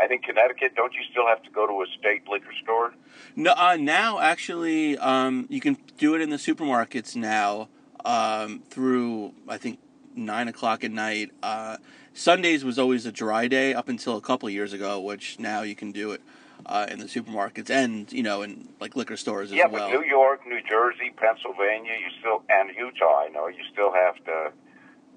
I 0.00 0.06
think 0.06 0.24
Connecticut. 0.24 0.74
Don't 0.76 0.94
you 0.94 1.02
still 1.10 1.26
have 1.26 1.42
to 1.42 1.50
go 1.50 1.66
to 1.66 1.82
a 1.82 1.86
state 1.98 2.26
liquor 2.26 2.54
store? 2.62 2.94
No, 3.36 3.52
uh, 3.52 3.76
now 3.78 4.18
actually, 4.18 4.96
um, 4.96 5.46
you 5.50 5.60
can 5.60 5.76
do 5.98 6.14
it 6.14 6.22
in 6.22 6.30
the 6.30 6.38
supermarkets 6.38 7.14
now 7.14 7.68
um, 8.04 8.62
through 8.70 9.34
I 9.48 9.58
think 9.58 9.78
nine 10.14 10.48
o'clock 10.48 10.84
at 10.84 10.90
night. 10.90 11.30
Uh, 11.42 11.76
Sundays 12.12 12.64
was 12.64 12.78
always 12.78 13.06
a 13.06 13.12
dry 13.12 13.48
day 13.48 13.72
up 13.72 13.88
until 13.88 14.16
a 14.16 14.20
couple 14.20 14.50
years 14.50 14.72
ago, 14.72 15.00
which 15.00 15.38
now 15.38 15.62
you 15.62 15.74
can 15.74 15.92
do 15.92 16.12
it 16.12 16.20
uh, 16.66 16.86
in 16.90 16.98
the 16.98 17.06
supermarkets 17.06 17.70
and 17.70 18.12
you 18.12 18.22
know 18.22 18.42
in 18.42 18.68
like 18.80 18.96
liquor 18.96 19.16
stores 19.16 19.50
as 19.50 19.56
yeah, 19.56 19.66
well. 19.66 19.88
Yeah, 19.88 19.96
but 19.96 20.02
New 20.02 20.08
York, 20.08 20.46
New 20.46 20.60
Jersey, 20.68 21.12
Pennsylvania, 21.16 21.92
you 21.98 22.10
still 22.18 22.42
and 22.48 22.70
Utah. 22.76 23.24
I 23.24 23.28
know 23.28 23.48
you 23.48 23.62
still 23.72 23.92
have 23.92 24.16
to 24.24 24.52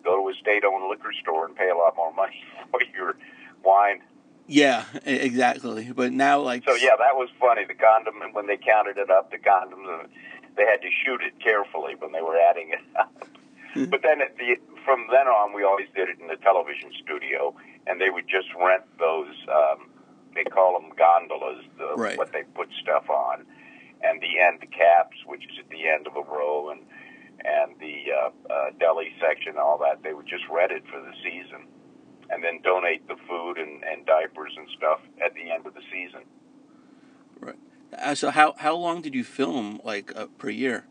go 0.03 0.21
to 0.21 0.29
a 0.29 0.33
state-owned 0.41 0.89
liquor 0.89 1.13
store 1.21 1.45
and 1.45 1.55
pay 1.55 1.69
a 1.69 1.75
lot 1.75 1.95
more 1.95 2.13
money 2.13 2.43
for 2.71 2.81
your 2.95 3.15
wine. 3.63 4.01
Yeah, 4.45 4.83
exactly. 5.05 5.91
But 5.95 6.11
now 6.11 6.41
like 6.41 6.63
So 6.67 6.75
yeah, 6.75 6.95
that 6.97 7.15
was 7.15 7.29
funny. 7.39 7.65
The 7.65 7.75
condom 7.75 8.15
when 8.33 8.47
they 8.47 8.57
counted 8.57 8.97
it 8.97 9.09
up, 9.09 9.31
the 9.31 9.37
condoms 9.37 10.03
uh, 10.03 10.07
they 10.55 10.65
had 10.65 10.81
to 10.81 10.89
shoot 11.03 11.22
it 11.22 11.33
carefully 11.39 11.95
when 11.98 12.12
they 12.12 12.22
were 12.22 12.38
adding 12.38 12.72
it 12.72 12.83
up. 13.00 13.12
but 13.89 14.01
then 14.03 14.22
at 14.22 14.38
the 14.38 14.57
from 14.86 15.07
then 15.10 15.27
on, 15.27 15.53
we 15.53 15.63
always 15.63 15.88
did 15.95 16.10
it 16.10 16.19
in 16.19 16.27
the 16.27 16.36
television 16.38 16.91
studio, 17.01 17.55
and 17.88 18.00
they 18.00 18.10
would 18.10 18.27
just 18.27 18.48
rent 18.60 18.83
those. 19.00 19.33
Um, 19.48 19.89
they 20.36 20.43
call 20.43 20.79
them 20.79 20.91
gondolas, 20.98 21.63
the, 21.77 21.93
Right. 21.95 22.17
what 22.17 22.31
they 22.33 22.43
put 22.55 22.67
stuff 22.81 23.10
on, 23.10 23.45
and 24.01 24.19
the 24.19 24.39
end 24.39 24.60
caps, 24.72 25.17
which 25.25 25.45
is 25.45 25.60
at 25.60 25.69
the 25.69 25.88
end 25.88 26.07
of 26.07 26.15
a 26.15 26.22
row, 26.22 26.69
and 26.69 26.81
and 27.45 27.77
the 27.79 28.12
uh, 28.12 28.29
uh, 28.53 28.69
deli 28.79 29.13
section, 29.19 29.57
all 29.57 29.77
that. 29.79 30.03
They 30.03 30.13
would 30.13 30.27
just 30.27 30.43
rent 30.50 30.72
it 30.72 30.83
for 30.88 31.00
the 31.00 31.13
season, 31.24 31.67
and 32.29 32.43
then 32.43 32.62
donate 32.62 33.07
the 33.07 33.17
food 33.27 33.57
and, 33.57 33.83
and 33.83 34.05
diapers 34.05 34.53
and 34.55 34.67
stuff 34.77 35.00
at 35.24 35.33
the 35.33 35.51
end 35.51 35.65
of 35.65 35.74
the 35.74 35.81
season. 35.91 36.22
Uh, 38.01 38.15
so 38.15 38.31
how 38.31 38.53
how 38.57 38.75
long 38.75 39.01
did 39.01 39.13
you 39.13 39.23
film 39.23 39.79
like 39.83 40.12
uh, 40.15 40.27
per 40.38 40.50
year? 40.50 40.85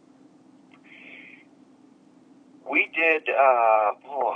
We 2.69 2.91
did 2.95 3.29
uh, 3.29 3.93
oh, 4.09 4.35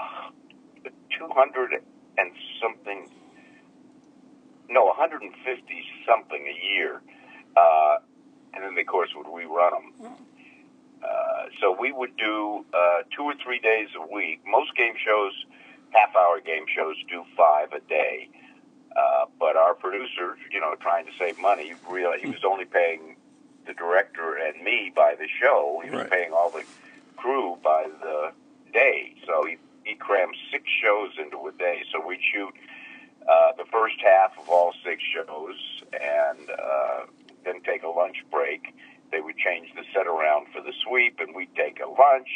200 1.18 1.82
and 2.18 2.32
something, 2.60 3.08
no, 4.68 4.84
150 4.84 5.32
something 6.06 6.42
a 6.46 6.74
year. 6.74 7.00
Uh, 7.56 7.98
and 8.54 8.64
then, 8.64 8.78
of 8.78 8.86
course, 8.86 9.10
would 9.16 9.28
we 9.28 9.44
run 9.44 9.72
them. 9.72 10.12
Uh, 11.02 11.06
so 11.60 11.76
we 11.78 11.92
would 11.92 12.16
do 12.16 12.64
uh, 12.74 13.02
two 13.16 13.22
or 13.22 13.34
three 13.44 13.60
days 13.60 13.88
a 13.96 14.14
week. 14.14 14.40
Most 14.46 14.74
game 14.76 14.94
shows, 15.04 15.32
half 15.90 16.14
hour 16.16 16.40
game 16.40 16.64
shows, 16.74 16.96
do 17.08 17.22
five 17.36 17.72
a 17.72 17.80
day. 17.88 18.28
Uh, 18.96 19.26
but 19.38 19.56
our 19.56 19.74
producer, 19.74 20.38
you 20.50 20.60
know, 20.60 20.74
trying 20.80 21.04
to 21.04 21.12
save 21.18 21.38
money, 21.38 21.74
realized 21.88 22.22
he 22.22 22.30
was 22.30 22.44
only 22.44 22.64
paying 22.64 23.16
the 23.66 23.74
director 23.74 24.36
and 24.36 24.62
me 24.64 24.90
by 24.94 25.14
the 25.18 25.28
show. 25.40 25.80
He 25.84 25.90
was 25.90 26.00
Right. 26.02 26.10
paying 26.10 26.32
all 26.32 26.50
the 26.50 26.64
crew 27.16 27.58
by 27.62 27.86
the 28.00 28.32
day. 28.72 29.14
So 29.26 29.44
he, 29.44 29.56
he 29.84 29.96
crammed 29.96 30.36
six 30.50 30.64
shows 30.82 31.10
into 31.18 31.46
a 31.46 31.52
day. 31.52 31.82
So 31.92 32.00
we'd 32.06 32.20
shoot 32.32 32.54
uh, 33.28 33.52
the 33.58 33.64
first 33.70 33.96
half 34.02 34.32
of 34.38 34.48
all 34.48 34.72
six 34.84 35.02
shows 35.12 35.56
and 35.92 36.48
uh, 36.50 37.00
then 37.44 37.60
take 37.62 37.82
a 37.82 37.88
lunch 37.88 38.24
break. 38.30 38.74
They 39.12 39.20
would 39.20 39.36
change 39.36 39.68
the 39.74 39.82
set 39.92 40.06
around 40.06 40.46
for 40.54 40.60
the 40.62 40.72
sweep, 40.84 41.20
and 41.20 41.34
we'd 41.34 41.54
take 41.54 41.80
a 41.80 41.88
lunch. 41.88 42.28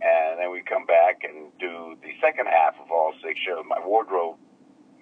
And 0.00 0.38
then 0.40 0.50
we'd 0.50 0.66
come 0.66 0.84
back 0.86 1.22
and 1.24 1.50
do 1.58 1.96
the 2.02 2.12
second 2.20 2.46
half 2.46 2.74
of 2.80 2.90
all 2.90 3.14
six 3.22 3.38
shows. 3.40 3.64
My 3.68 3.78
wardrobe 3.84 4.36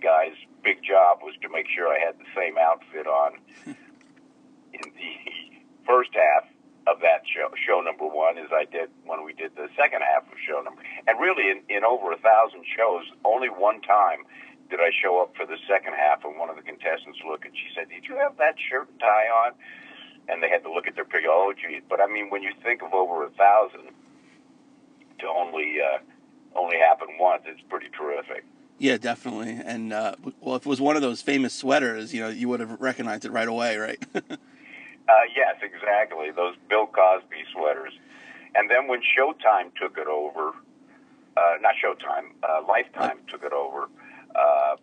guy's 0.02 0.36
big 0.62 0.82
job 0.84 1.20
was 1.22 1.34
to 1.42 1.48
make 1.48 1.66
sure 1.68 1.88
I 1.88 1.98
had 1.98 2.18
the 2.18 2.28
same 2.36 2.56
outfit 2.58 3.06
on 3.06 3.38
in 3.66 4.86
the 4.94 5.14
first 5.86 6.10
half 6.14 6.48
of 6.86 7.00
that 7.00 7.22
show, 7.28 7.52
show 7.66 7.80
number 7.80 8.06
one, 8.08 8.38
as 8.38 8.48
I 8.52 8.64
did 8.64 8.88
when 9.04 9.24
we 9.24 9.32
did 9.32 9.54
the 9.54 9.68
second 9.76 10.00
half 10.00 10.24
of 10.24 10.38
show 10.40 10.60
number. 10.64 10.82
And 11.06 11.20
really, 11.20 11.50
in, 11.50 11.60
in 11.68 11.84
over 11.84 12.12
a 12.12 12.18
thousand 12.18 12.64
shows, 12.76 13.04
only 13.24 13.48
one 13.48 13.80
time 13.82 14.24
did 14.70 14.80
I 14.80 14.90
show 15.02 15.20
up 15.20 15.36
for 15.36 15.44
the 15.44 15.58
second 15.68 15.94
half, 15.94 16.24
and 16.24 16.38
one 16.38 16.48
of 16.48 16.56
the 16.56 16.62
contestants 16.62 17.18
looked 17.26 17.44
and 17.44 17.54
she 17.54 17.68
said, 17.74 17.90
"Did 17.90 18.06
you 18.06 18.16
have 18.16 18.38
that 18.38 18.54
shirt 18.56 18.88
and 18.88 19.00
tie 19.00 19.28
on?" 19.28 19.52
And 20.28 20.42
they 20.42 20.48
had 20.48 20.62
to 20.62 20.72
look 20.72 20.86
at 20.86 20.94
their 20.94 21.04
picture. 21.04 21.28
Oh, 21.28 21.52
geez. 21.52 21.82
But 21.88 22.00
I 22.00 22.06
mean, 22.06 22.30
when 22.30 22.42
you 22.42 22.52
think 22.62 22.82
of 22.82 22.94
over 22.94 23.26
a 23.26 23.30
thousand 23.30 23.90
to 25.18 25.26
only 25.26 25.78
uh, 25.82 25.98
only 26.54 26.78
happen 26.78 27.18
once, 27.18 27.42
it's 27.46 27.62
pretty 27.68 27.90
terrific. 27.90 28.44
Yeah, 28.80 28.96
definitely. 28.96 29.60
And 29.62 29.92
uh, 29.92 30.14
well, 30.40 30.56
if 30.56 30.64
it 30.64 30.68
was 30.68 30.80
one 30.80 30.96
of 30.96 31.02
those 31.02 31.20
famous 31.20 31.52
sweaters, 31.52 32.14
you 32.14 32.20
know, 32.22 32.30
you 32.30 32.48
would 32.48 32.60
have 32.60 32.80
recognized 32.80 33.26
it 33.26 33.30
right 33.30 33.46
away, 33.46 33.76
right? 33.76 34.02
Uh, 35.08 35.12
yes, 35.34 35.56
exactly. 35.60 36.30
Those 36.30 36.54
Bill 36.68 36.86
Cosby 36.86 37.42
sweaters. 37.52 37.92
And 38.54 38.70
then 38.70 38.86
when 38.86 39.00
Showtime 39.00 39.74
took 39.74 39.98
it 39.98 40.06
over, 40.06 40.52
uh, 41.36 41.54
not 41.60 41.74
Showtime, 41.82 42.26
uh, 42.48 42.62
Lifetime 42.68 43.18
took 43.26 43.42
it 43.42 43.52
over, 43.52 43.88
uh, 44.36 44.76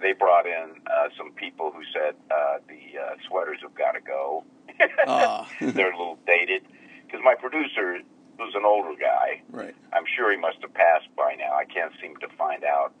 they 0.00 0.14
brought 0.14 0.46
in 0.46 0.70
uh, 0.86 1.08
some 1.18 1.32
people 1.32 1.70
who 1.76 1.82
said 1.92 2.14
uh, 2.30 2.56
the 2.68 2.98
uh, 2.98 3.16
sweaters 3.28 3.58
have 3.60 3.74
got 3.74 3.92
to 3.92 4.00
go. 4.00 4.44
Ah. 5.06 5.46
They're 5.60 5.92
a 5.92 5.98
little 5.98 6.18
dated. 6.26 6.62
Because 7.04 7.20
my 7.22 7.34
producer 7.34 7.98
was 8.38 8.54
an 8.54 8.64
older 8.64 8.98
guy. 8.98 9.42
right. 9.50 9.74
I'm 9.92 10.04
sure 10.16 10.30
he 10.32 10.38
must 10.38 10.62
have 10.62 10.72
passed 10.72 11.14
by 11.16 11.34
now. 11.38 11.52
I 11.52 11.66
can't 11.66 11.92
seem 12.00 12.16
to 12.16 12.28
find 12.38 12.64
out. 12.64 12.94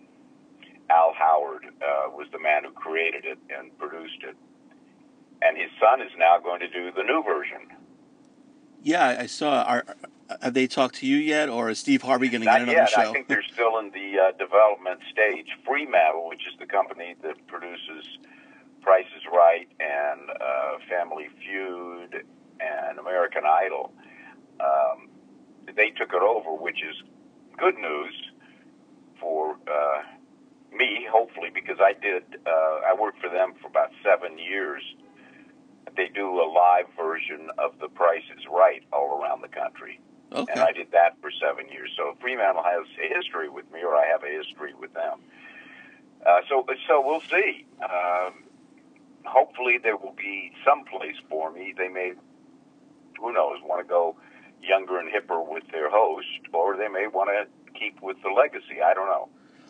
Al 0.90 1.12
Howard 1.14 1.66
uh, 1.66 2.10
was 2.10 2.28
the 2.32 2.38
man 2.38 2.64
who 2.64 2.72
created 2.72 3.24
it 3.24 3.38
and 3.56 3.76
produced 3.78 4.22
it. 4.22 4.36
And 5.42 5.56
his 5.56 5.70
son 5.80 6.00
is 6.00 6.12
now 6.18 6.38
going 6.38 6.60
to 6.60 6.68
do 6.68 6.90
the 6.92 7.02
new 7.02 7.22
version. 7.22 7.68
Yeah, 8.82 9.16
I- 9.20 9.26
saw. 9.26 9.62
Are 9.62 9.84
have 10.40 10.54
they 10.54 10.66
talked 10.66 10.96
to 10.96 11.06
you 11.06 11.16
yet, 11.16 11.48
or 11.50 11.68
is 11.70 11.78
Steve 11.78 12.00
Harvey 12.02 12.28
going 12.28 12.40
to 12.40 12.46
get 12.46 12.52
Not 12.52 12.62
another 12.62 12.78
yet. 12.78 12.88
show? 12.90 13.10
I 13.10 13.12
think 13.12 13.28
they're 13.28 13.42
still 13.42 13.78
in 13.78 13.90
the 13.90 14.18
uh, 14.18 14.32
development 14.38 15.00
stage. 15.12 15.46
Fremantle, 15.66 16.28
which 16.28 16.40
is 16.50 16.58
the 16.58 16.66
company 16.66 17.14
that 17.22 17.46
produces 17.46 18.18
Price 18.80 19.06
is 19.16 19.22
Right 19.32 19.68
and 19.80 20.30
uh, 20.30 20.78
Family 20.88 21.28
Feud 21.40 22.24
and 22.60 22.98
American 22.98 23.42
Idol, 23.46 23.92
um, 24.60 25.08
they 25.74 25.90
took 25.90 26.10
it 26.12 26.22
over, 26.22 26.54
which 26.54 26.82
is 26.82 26.96
good 27.58 27.76
news 27.76 28.14
for 29.20 29.56
uh, 29.70 30.02
me, 30.76 31.06
hopefully, 31.10 31.50
because 31.52 31.78
I 31.80 31.92
did. 31.92 32.22
Uh, 32.46 32.90
I 32.90 32.94
worked 32.98 33.20
for 33.20 33.30
them 33.30 33.54
for 33.60 33.68
about 33.68 33.90
seven 34.02 34.38
years. 34.38 34.82
They 35.96 36.08
do 36.08 36.40
a 36.40 36.48
live 36.50 36.86
version 36.96 37.50
of 37.58 37.78
The 37.78 37.88
Price 37.88 38.24
is 38.36 38.44
Right 38.50 38.82
all 38.92 39.20
around 39.20 39.42
the 39.42 39.48
country 39.48 40.00
and. 40.34 40.60
I 40.60 40.72
did 40.72 40.90
that 40.92 41.16
for 41.20 41.30
seven 41.30 41.68
years. 41.70 41.90
So 41.96 42.16
Fremantle 42.20 42.62
has 42.62 42.86
a 42.98 43.14
history 43.14 43.48
with 43.48 43.70
me, 43.72 43.80
or 43.82 43.94
I 43.94 44.06
have 44.06 44.22
a 44.24 44.28
history 44.28 44.74
with 44.74 44.92
them. 44.94 45.20
Uh, 46.26 46.40
so, 46.48 46.66
so 46.88 47.02
we'll 47.04 47.20
see. 47.20 47.66
Um, 47.82 48.44
hopefully, 49.24 49.78
there 49.82 49.96
will 49.96 50.16
be 50.16 50.52
some 50.66 50.84
place 50.84 51.16
for 51.28 51.52
me. 51.52 51.74
They 51.76 51.88
may, 51.88 52.12
who 53.20 53.32
knows, 53.32 53.58
want 53.62 53.86
to 53.86 53.88
go 53.88 54.16
younger 54.62 54.98
and 54.98 55.08
hipper 55.12 55.46
with 55.46 55.64
their 55.70 55.90
host, 55.90 56.26
or 56.52 56.76
they 56.76 56.88
may 56.88 57.06
want 57.06 57.30
to 57.30 57.46
keep 57.78 58.00
with 58.02 58.16
the 58.22 58.30
legacy. 58.30 58.80
I 58.84 58.94
don't 58.94 59.06
know. 59.06 59.28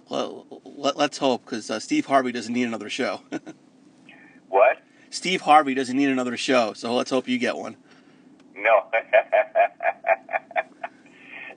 Well, 0.09 0.47
let, 0.65 0.97
let's 0.97 1.19
hope 1.19 1.45
because 1.45 1.71
uh, 1.71 1.81
Steve 1.81 2.07
Harvey 2.07 2.33
doesn't 2.33 2.53
need 2.53 2.67
another 2.67 2.91
show. 2.91 3.21
What? 4.49 4.79
Steve 5.11 5.41
Harvey 5.41 5.75
doesn't 5.75 5.97
need 5.97 6.11
another 6.11 6.37
show, 6.37 6.75
so 6.75 6.95
let's 6.95 7.11
hope 7.11 7.27
you 7.27 7.39
get 7.39 7.57
one. 7.57 7.77
No. 8.55 8.85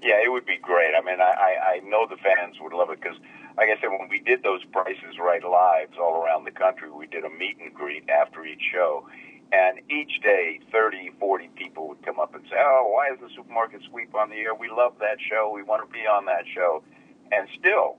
yeah, 0.02 0.18
it 0.26 0.32
would 0.32 0.48
be 0.48 0.58
great. 0.58 0.96
I 0.98 1.06
mean, 1.06 1.22
I, 1.22 1.24
I, 1.24 1.72
I 1.74 1.80
know 1.88 2.08
the 2.10 2.18
fans 2.18 2.56
would 2.60 2.74
love 2.74 2.90
it 2.90 3.00
because 3.00 3.18
like 3.58 3.70
I 3.70 3.82
said, 3.82 3.90
when 3.90 4.08
we 4.10 4.20
did 4.20 4.44
those 4.44 4.64
Prices 4.66 5.18
Right 5.20 5.44
lives 5.44 5.98
all 6.00 6.24
around 6.24 6.46
the 6.46 6.52
country, 6.52 6.92
we 6.92 7.08
did 7.08 7.26
a 7.26 7.30
meet 7.30 7.58
and 7.60 7.74
greet 7.74 8.08
after 8.10 8.46
each 8.46 8.62
show. 8.72 9.08
And 9.52 9.80
each 9.90 10.22
day, 10.22 10.60
30, 10.72 11.12
40 11.20 11.50
people 11.56 11.88
would 11.88 12.06
come 12.06 12.20
up 12.20 12.36
and 12.36 12.44
say, 12.50 12.58
Oh, 12.58 12.92
why 12.94 13.14
is 13.14 13.20
the 13.20 13.30
supermarket 13.36 13.82
sweep 13.90 14.14
on 14.14 14.30
the 14.30 14.36
air? 14.36 14.54
We 14.54 14.70
love 14.70 14.94
that 15.00 15.18
show. 15.28 15.52
We 15.54 15.64
want 15.64 15.88
to 15.88 15.92
be 15.92 16.06
on 16.06 16.26
that 16.26 16.46
show. 16.54 16.84
And 17.32 17.48
still, 17.58 17.98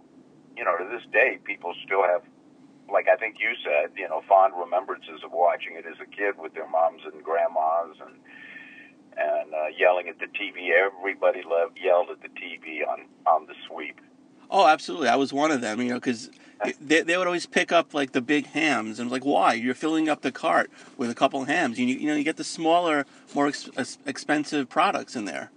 you 0.59 0.65
know, 0.65 0.77
to 0.77 0.85
this 0.91 1.07
day, 1.12 1.38
people 1.45 1.73
still 1.87 2.03
have, 2.03 2.23
like 2.91 3.07
I 3.07 3.17
think 3.17 3.37
you 3.38 3.55
said, 3.62 3.93
you 3.97 4.09
know, 4.09 4.23
fond 4.29 4.55
remembrances 4.59 5.23
of 5.25 5.31
watching 5.33 5.77
it 5.77 5.87
as 5.87 5.97
a 6.03 6.07
kid 6.07 6.35
with 6.37 6.53
their 6.55 6.69
moms 6.69 7.03
and 7.05 7.23
grandmas 7.23 7.97
and 8.05 8.17
and 9.17 9.53
uh, 9.53 9.67
yelling 9.77 10.09
at 10.09 10.19
the 10.21 10.27
TV. 10.27 10.71
Everybody 10.71 11.43
loved, 11.43 11.79
yelled 11.83 12.11
at 12.11 12.23
the 12.23 12.29
TV 12.29 12.87
on 12.87 13.07
on 13.27 13.47
the 13.47 13.55
sweep. 13.69 14.00
Oh, 14.50 14.67
absolutely. 14.67 15.09
I 15.09 15.17
was 15.17 15.33
one 15.33 15.50
of 15.50 15.61
them, 15.61 15.81
you 15.81 15.88
know, 15.91 15.97
because 15.97 16.31
they, 16.81 17.03
they 17.03 17.17
would 17.17 17.27
always 17.27 17.47
pick 17.47 17.71
up 17.71 17.95
like 17.95 18.12
the 18.12 18.21
big 18.21 18.47
hams, 18.47 18.99
and 18.99 19.11
like, 19.11 19.25
why? 19.25 19.53
You're 19.55 19.75
filling 19.75 20.09
up 20.09 20.23
the 20.23 20.33
cart 20.33 20.71
with 20.97 21.11
a 21.11 21.15
couple 21.15 21.45
hams. 21.45 21.79
You 21.79 21.87
you 21.87 22.07
know, 22.09 22.17
you 22.17 22.25
get 22.25 22.37
the 22.37 22.45
smaller, 22.45 23.07
more 23.35 23.47
ex- 23.49 23.99
expensive 24.07 24.69
products 24.69 25.15
in 25.15 25.25
there, 25.25 25.50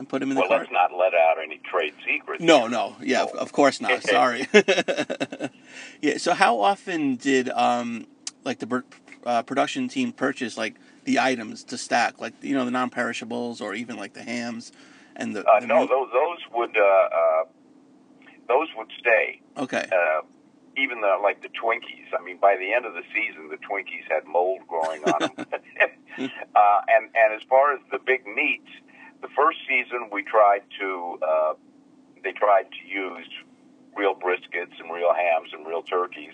and 0.00 0.08
put 0.08 0.20
them 0.20 0.30
in 0.30 0.34
the 0.34 0.40
well, 0.40 0.58
let's 0.58 0.72
not 0.72 0.94
let 0.96 1.12
out 1.12 1.36
any 1.44 1.58
trade 1.58 1.92
secrets. 2.06 2.42
No, 2.42 2.66
no, 2.66 2.96
yeah, 3.02 3.22
of, 3.22 3.32
of 3.32 3.52
course 3.52 3.82
not. 3.82 4.02
Sorry. 4.16 4.48
yeah. 6.00 6.16
So, 6.16 6.32
how 6.32 6.60
often 6.60 7.16
did 7.16 7.50
um 7.50 8.06
like 8.42 8.60
the 8.60 8.82
uh, 9.26 9.42
production 9.42 9.88
team 9.88 10.12
purchase 10.12 10.56
like 10.56 10.76
the 11.04 11.20
items 11.20 11.64
to 11.64 11.76
stack, 11.76 12.18
like 12.18 12.32
you 12.40 12.54
know 12.54 12.64
the 12.64 12.70
non-perishables 12.70 13.60
or 13.60 13.74
even 13.74 13.96
like 13.96 14.14
the 14.14 14.22
hams 14.22 14.72
and 15.16 15.36
the, 15.36 15.44
uh, 15.44 15.60
the 15.60 15.66
no, 15.66 15.80
meat? 15.80 15.90
those 15.90 16.08
those 16.14 16.38
would 16.54 16.76
uh, 16.78 16.80
uh, 16.80 17.44
those 18.48 18.68
would 18.78 18.90
stay. 18.98 19.42
Okay. 19.58 19.86
Uh, 19.92 20.22
even 20.78 21.02
the 21.02 21.18
like 21.22 21.42
the 21.42 21.48
Twinkies. 21.48 22.18
I 22.18 22.24
mean, 22.24 22.38
by 22.38 22.56
the 22.56 22.72
end 22.72 22.86
of 22.86 22.94
the 22.94 23.02
season, 23.12 23.50
the 23.50 23.58
Twinkies 23.58 24.10
had 24.10 24.24
mold 24.24 24.60
growing 24.66 25.04
on 25.04 25.20
them. 25.20 25.32
uh, 26.56 26.80
and 26.88 27.10
and 27.14 27.34
as 27.34 27.42
far 27.50 27.74
as 27.74 27.80
the 27.92 27.98
big 27.98 28.26
meats, 28.26 28.70
the 29.22 29.28
first 29.36 29.58
season 29.68 30.08
we 30.12 30.22
tried 30.22 30.62
to 30.80 31.18
uh, 31.22 31.52
they 32.22 32.32
tried 32.32 32.66
to 32.72 32.88
use 32.88 33.26
real 33.96 34.14
briskets 34.14 34.78
and 34.78 34.92
real 34.92 35.12
hams 35.14 35.52
and 35.52 35.66
real 35.66 35.82
turkeys. 35.82 36.32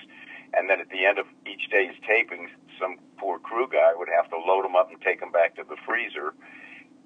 And 0.54 0.70
then 0.70 0.80
at 0.80 0.88
the 0.90 1.04
end 1.04 1.18
of 1.18 1.26
each 1.46 1.70
day's 1.70 1.94
tapings, 2.08 2.48
some 2.80 2.96
poor 3.18 3.38
crew 3.38 3.68
guy 3.68 3.92
would 3.96 4.08
have 4.08 4.30
to 4.30 4.36
load 4.36 4.64
them 4.64 4.76
up 4.76 4.90
and 4.90 5.00
take 5.00 5.20
them 5.20 5.32
back 5.32 5.56
to 5.56 5.64
the 5.68 5.76
freezer. 5.86 6.34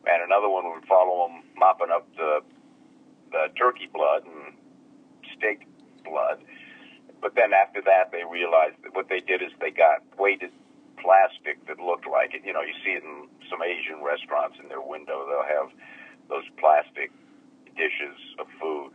And 0.06 0.22
another 0.22 0.48
one 0.48 0.70
would 0.72 0.84
follow 0.86 1.28
them 1.28 1.42
mopping 1.56 1.90
up 1.90 2.06
the, 2.16 2.40
the 3.32 3.48
turkey 3.58 3.88
blood 3.92 4.24
and 4.24 4.54
steak 5.36 5.66
blood. 6.04 6.40
But 7.20 7.34
then 7.34 7.52
after 7.52 7.82
that, 7.82 8.12
they 8.12 8.24
realized 8.24 8.76
that 8.84 8.94
what 8.94 9.08
they 9.08 9.20
did 9.20 9.42
is 9.42 9.50
they 9.60 9.70
got 9.70 10.02
weighted 10.18 10.52
plastic 10.98 11.64
that 11.66 11.78
looked 11.78 12.06
like 12.06 12.34
it. 12.34 12.42
You 12.44 12.52
know, 12.52 12.62
you 12.62 12.72
see 12.84 12.92
it 12.92 13.02
in 13.04 13.28
some 13.50 13.62
Asian 13.62 14.02
restaurants 14.02 14.56
in 14.62 14.68
their 14.68 14.80
window. 14.80 15.26
They'll 15.26 15.60
have 15.60 15.70
those 16.28 16.44
plastic 16.58 17.10
dishes 17.76 18.16
of 18.38 18.46
food. 18.60 18.92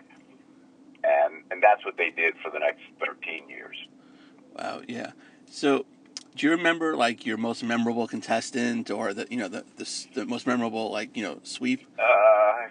And, 1.04 1.44
and 1.52 1.62
that's 1.62 1.86
what 1.86 1.98
they 1.98 2.10
did 2.10 2.34
for 2.42 2.50
the 2.50 2.60
next 2.60 2.82
13 3.06 3.50
years. 3.50 3.76
Wow, 4.58 4.82
yeah. 4.88 5.12
So, 5.52 5.86
do 6.36 6.48
you 6.48 6.52
remember 6.52 6.96
like 6.96 7.26
your 7.26 7.38
most 7.38 7.64
memorable 7.64 8.08
contestant 8.08 8.90
or 8.90 9.14
the 9.14 9.28
you 9.30 9.38
know 9.38 9.48
the 9.48 9.64
the, 9.78 10.06
the 10.14 10.26
most 10.26 10.48
memorable 10.48 10.92
like 10.92 11.16
you 11.16 11.24
know 11.24 11.40
sweep? 11.44 11.88
Uh, 12.00 12.68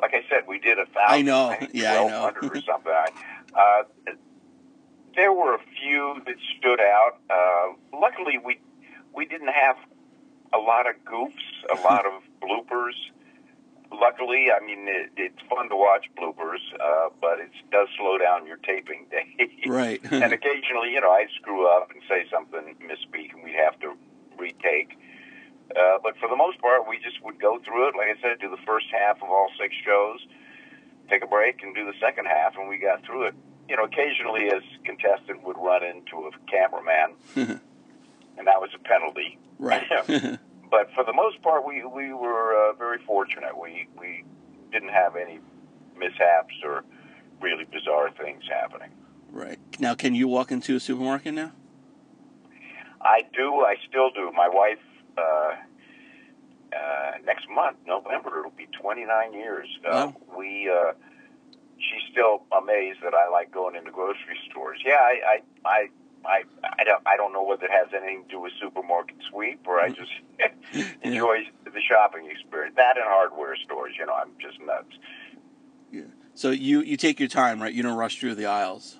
like 0.00 0.12
I 0.14 0.22
said, 0.30 0.46
we 0.46 0.58
did 0.58 0.78
a 0.78 0.86
thousand. 0.86 0.94
I 1.08 1.22
know. 1.22 1.48
I 1.50 1.68
Yeah, 1.72 1.92
I 1.92 2.08
know. 2.08 2.32
or 2.42 2.60
something. 2.62 2.92
Uh, 3.54 3.82
there 5.14 5.32
were 5.32 5.54
a 5.54 5.60
few 5.80 6.20
that 6.26 6.36
stood 6.58 6.80
out. 6.80 7.18
Uh, 7.30 7.98
luckily, 7.98 8.38
we 8.42 8.58
we 9.14 9.24
didn't 9.24 9.48
have 9.48 9.76
a 10.52 10.58
lot 10.58 10.86
of 10.88 10.96
goofs, 11.04 11.46
a 11.70 11.80
lot 11.88 12.06
of 12.06 12.22
bloopers. 12.40 12.94
Luckily, 13.92 14.48
I 14.50 14.64
mean 14.64 14.86
it, 14.88 15.10
it's 15.16 15.40
fun 15.48 15.68
to 15.68 15.76
watch 15.76 16.06
bloopers, 16.18 16.60
uh, 16.74 17.08
but 17.20 17.38
it 17.38 17.50
does 17.70 17.88
slow 17.96 18.18
down 18.18 18.46
your 18.46 18.58
taping 18.58 19.06
day. 19.10 19.50
Right. 19.66 20.00
and 20.10 20.32
occasionally, 20.32 20.92
you 20.92 21.00
know, 21.00 21.10
I'd 21.10 21.30
screw 21.40 21.66
up 21.68 21.90
and 21.90 22.02
say 22.08 22.26
something 22.30 22.76
misspeak, 22.82 23.32
and 23.32 23.42
we'd 23.44 23.54
have 23.54 23.78
to 23.80 23.94
retake. 24.38 24.98
Uh, 25.74 25.98
but 26.02 26.16
for 26.18 26.28
the 26.28 26.36
most 26.36 26.60
part, 26.60 26.88
we 26.88 26.98
just 26.98 27.22
would 27.24 27.40
go 27.40 27.58
through 27.64 27.88
it. 27.88 27.94
Like 27.96 28.08
I 28.16 28.20
said, 28.20 28.38
do 28.40 28.50
the 28.50 28.62
first 28.66 28.86
half 28.92 29.16
of 29.16 29.28
all 29.28 29.48
six 29.58 29.74
shows, 29.84 30.20
take 31.10 31.24
a 31.24 31.26
break, 31.26 31.62
and 31.62 31.74
do 31.74 31.84
the 31.84 31.94
second 32.00 32.26
half, 32.26 32.54
and 32.56 32.68
we 32.68 32.78
got 32.78 33.04
through 33.04 33.26
it. 33.26 33.34
You 33.68 33.76
know, 33.76 33.84
occasionally, 33.84 34.46
as 34.46 34.62
contestant 34.84 35.42
would 35.42 35.56
run 35.58 35.82
into 35.82 36.28
a 36.28 36.30
cameraman, 36.48 37.58
and 38.38 38.46
that 38.46 38.60
was 38.60 38.70
a 38.74 38.78
penalty. 38.78 39.38
right. 39.58 39.84
but 40.70 40.90
for 40.94 41.04
the 41.04 41.12
most 41.12 41.40
part, 41.42 41.66
we 41.66 41.84
we 41.84 42.12
were 42.12 42.70
uh, 42.70 42.72
very 42.74 42.98
fortunate. 43.06 43.56
We 43.60 43.88
we 43.98 44.24
didn't 44.72 44.90
have 44.90 45.16
any 45.16 45.40
mishaps 45.96 46.54
or 46.64 46.84
really 47.40 47.64
bizarre 47.64 48.10
things 48.10 48.42
happening. 48.50 48.90
right. 49.30 49.58
Now, 49.78 49.94
can 49.94 50.14
you 50.14 50.26
walk 50.28 50.50
into 50.50 50.74
a 50.76 50.80
supermarket 50.80 51.34
now? 51.34 51.52
I 53.00 53.22
do. 53.34 53.60
I 53.60 53.76
still 53.88 54.10
do. 54.10 54.30
My 54.32 54.48
wife. 54.48 54.78
Uh, 55.16 55.52
uh, 56.76 57.12
next 57.24 57.46
month, 57.48 57.76
November, 57.86 58.40
it'll 58.40 58.50
be 58.50 58.66
29 58.80 59.32
years. 59.32 59.68
Uh, 59.84 59.90
Wow. 60.12 60.16
We. 60.36 60.68
Uh, 60.70 60.92
she's 61.78 62.10
still 62.10 62.42
amazed 62.56 62.98
that 63.02 63.14
I 63.14 63.28
like 63.30 63.50
going 63.52 63.76
into 63.76 63.90
grocery 63.90 64.36
stores. 64.50 64.80
Yeah, 64.84 64.98
I. 65.00 65.14
I. 65.64 65.68
I 65.68 65.88
I, 66.26 66.42
I 66.78 66.84
don't 66.84 67.02
I 67.06 67.16
don't 67.16 67.32
know 67.32 67.42
whether 67.44 67.64
it 67.64 67.70
has 67.70 67.88
anything 67.94 68.24
to 68.24 68.28
do 68.30 68.40
with 68.40 68.52
supermarket 68.60 69.16
sweep 69.30 69.60
or 69.66 69.80
I 69.80 69.88
just 69.90 70.10
enjoy 71.02 71.38
the 71.64 71.80
shopping 71.88 72.28
experience. 72.30 72.74
That 72.76 72.96
and 72.96 73.06
hardware 73.06 73.56
stores, 73.64 73.94
you 73.98 74.06
know, 74.06 74.14
I'm 74.14 74.30
just 74.40 74.60
nuts. 74.60 74.94
Yeah. 75.92 76.02
So 76.34 76.50
you 76.50 76.80
you 76.82 76.96
take 76.96 77.18
your 77.20 77.28
time, 77.28 77.62
right? 77.62 77.72
You 77.72 77.82
don't 77.82 77.96
rush 77.96 78.18
through 78.20 78.34
the 78.34 78.46
aisles. 78.46 78.98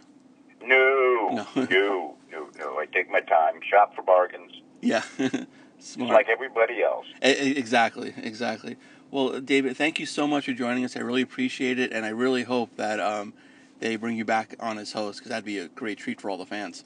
No, 0.62 1.28
No. 1.32 1.46
no, 1.70 2.16
no, 2.32 2.48
no. 2.58 2.78
I 2.78 2.86
take 2.86 3.10
my 3.10 3.20
time, 3.20 3.60
shop 3.70 3.94
for 3.94 4.02
bargains, 4.02 4.52
Yeah. 4.80 5.02
just 5.18 5.46
Smart. 5.78 6.10
like 6.10 6.28
everybody 6.28 6.82
else. 6.82 7.06
Exactly, 7.22 8.14
exactly. 8.16 8.76
Well, 9.10 9.40
David, 9.40 9.76
thank 9.76 10.00
you 10.00 10.06
so 10.06 10.26
much 10.26 10.46
for 10.46 10.52
joining 10.52 10.84
us. 10.84 10.96
I 10.96 11.00
really 11.00 11.22
appreciate 11.22 11.78
it, 11.78 11.92
and 11.92 12.04
I 12.04 12.08
really 12.08 12.42
hope 12.42 12.74
that 12.76 12.98
um, 12.98 13.34
they 13.78 13.94
bring 13.96 14.16
you 14.16 14.24
back 14.24 14.56
on 14.58 14.78
as 14.78 14.92
host 14.92 15.18
because 15.20 15.28
that'd 15.30 15.44
be 15.44 15.58
a 15.58 15.68
great 15.68 15.98
treat 15.98 16.20
for 16.20 16.30
all 16.30 16.38
the 16.38 16.46
fans. 16.46 16.82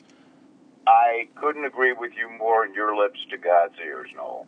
I 0.91 1.29
couldn't 1.37 1.65
agree 1.65 1.93
with 1.93 2.11
you 2.19 2.29
more, 2.37 2.65
and 2.65 2.75
your 2.75 2.97
lips 2.97 3.21
to 3.31 3.39
God's 3.39 3.75
ears, 3.85 4.09
Noel. 4.17 4.47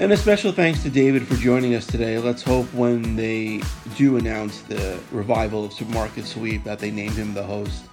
And 0.00 0.10
a 0.10 0.16
special 0.16 0.50
thanks 0.50 0.82
to 0.82 0.90
David 0.90 1.28
for 1.28 1.36
joining 1.36 1.76
us 1.76 1.86
today. 1.86 2.18
Let's 2.18 2.42
hope 2.42 2.66
when 2.74 3.14
they 3.14 3.62
do 3.94 4.16
announce 4.16 4.62
the 4.62 4.98
revival 5.12 5.64
of 5.64 5.72
Supermarket 5.72 6.24
Sweep 6.24 6.64
that 6.64 6.80
they 6.80 6.90
name 6.90 7.12
him 7.12 7.34
the 7.34 7.44
host. 7.44 7.84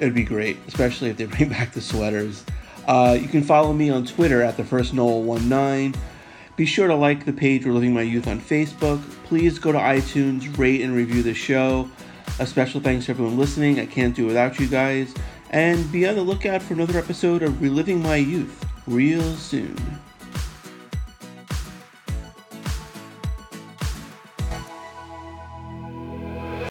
It'd 0.00 0.12
be 0.12 0.24
great, 0.24 0.56
especially 0.66 1.10
if 1.10 1.16
they 1.16 1.26
bring 1.26 1.48
back 1.50 1.70
the 1.70 1.80
sweaters. 1.80 2.44
Uh, 2.88 3.16
you 3.20 3.28
can 3.28 3.44
follow 3.44 3.72
me 3.72 3.88
on 3.88 4.04
Twitter 4.04 4.42
at 4.42 4.56
the 4.56 4.64
first 4.64 4.92
Noel19. 4.92 5.94
Be 6.56 6.66
sure 6.66 6.88
to 6.88 6.94
like 6.96 7.24
the 7.24 7.32
page 7.32 7.64
Reliving 7.64 7.94
My 7.94 8.02
Youth 8.02 8.26
on 8.26 8.40
Facebook. 8.40 9.00
Please 9.24 9.60
go 9.60 9.70
to 9.70 9.78
iTunes, 9.78 10.58
rate 10.58 10.80
and 10.80 10.92
review 10.92 11.22
the 11.22 11.34
show. 11.34 11.88
A 12.40 12.46
special 12.46 12.80
thanks 12.80 13.06
to 13.06 13.12
everyone 13.12 13.38
listening. 13.38 13.78
I 13.78 13.86
can't 13.86 14.16
do 14.16 14.24
it 14.24 14.28
without 14.28 14.58
you 14.58 14.66
guys. 14.66 15.14
And 15.52 15.90
be 15.90 16.06
on 16.06 16.14
the 16.14 16.22
lookout 16.22 16.62
for 16.62 16.74
another 16.74 16.96
episode 16.96 17.42
of 17.42 17.60
Reliving 17.60 18.00
My 18.00 18.14
Youth 18.14 18.64
real 18.86 19.34
soon. 19.34 19.76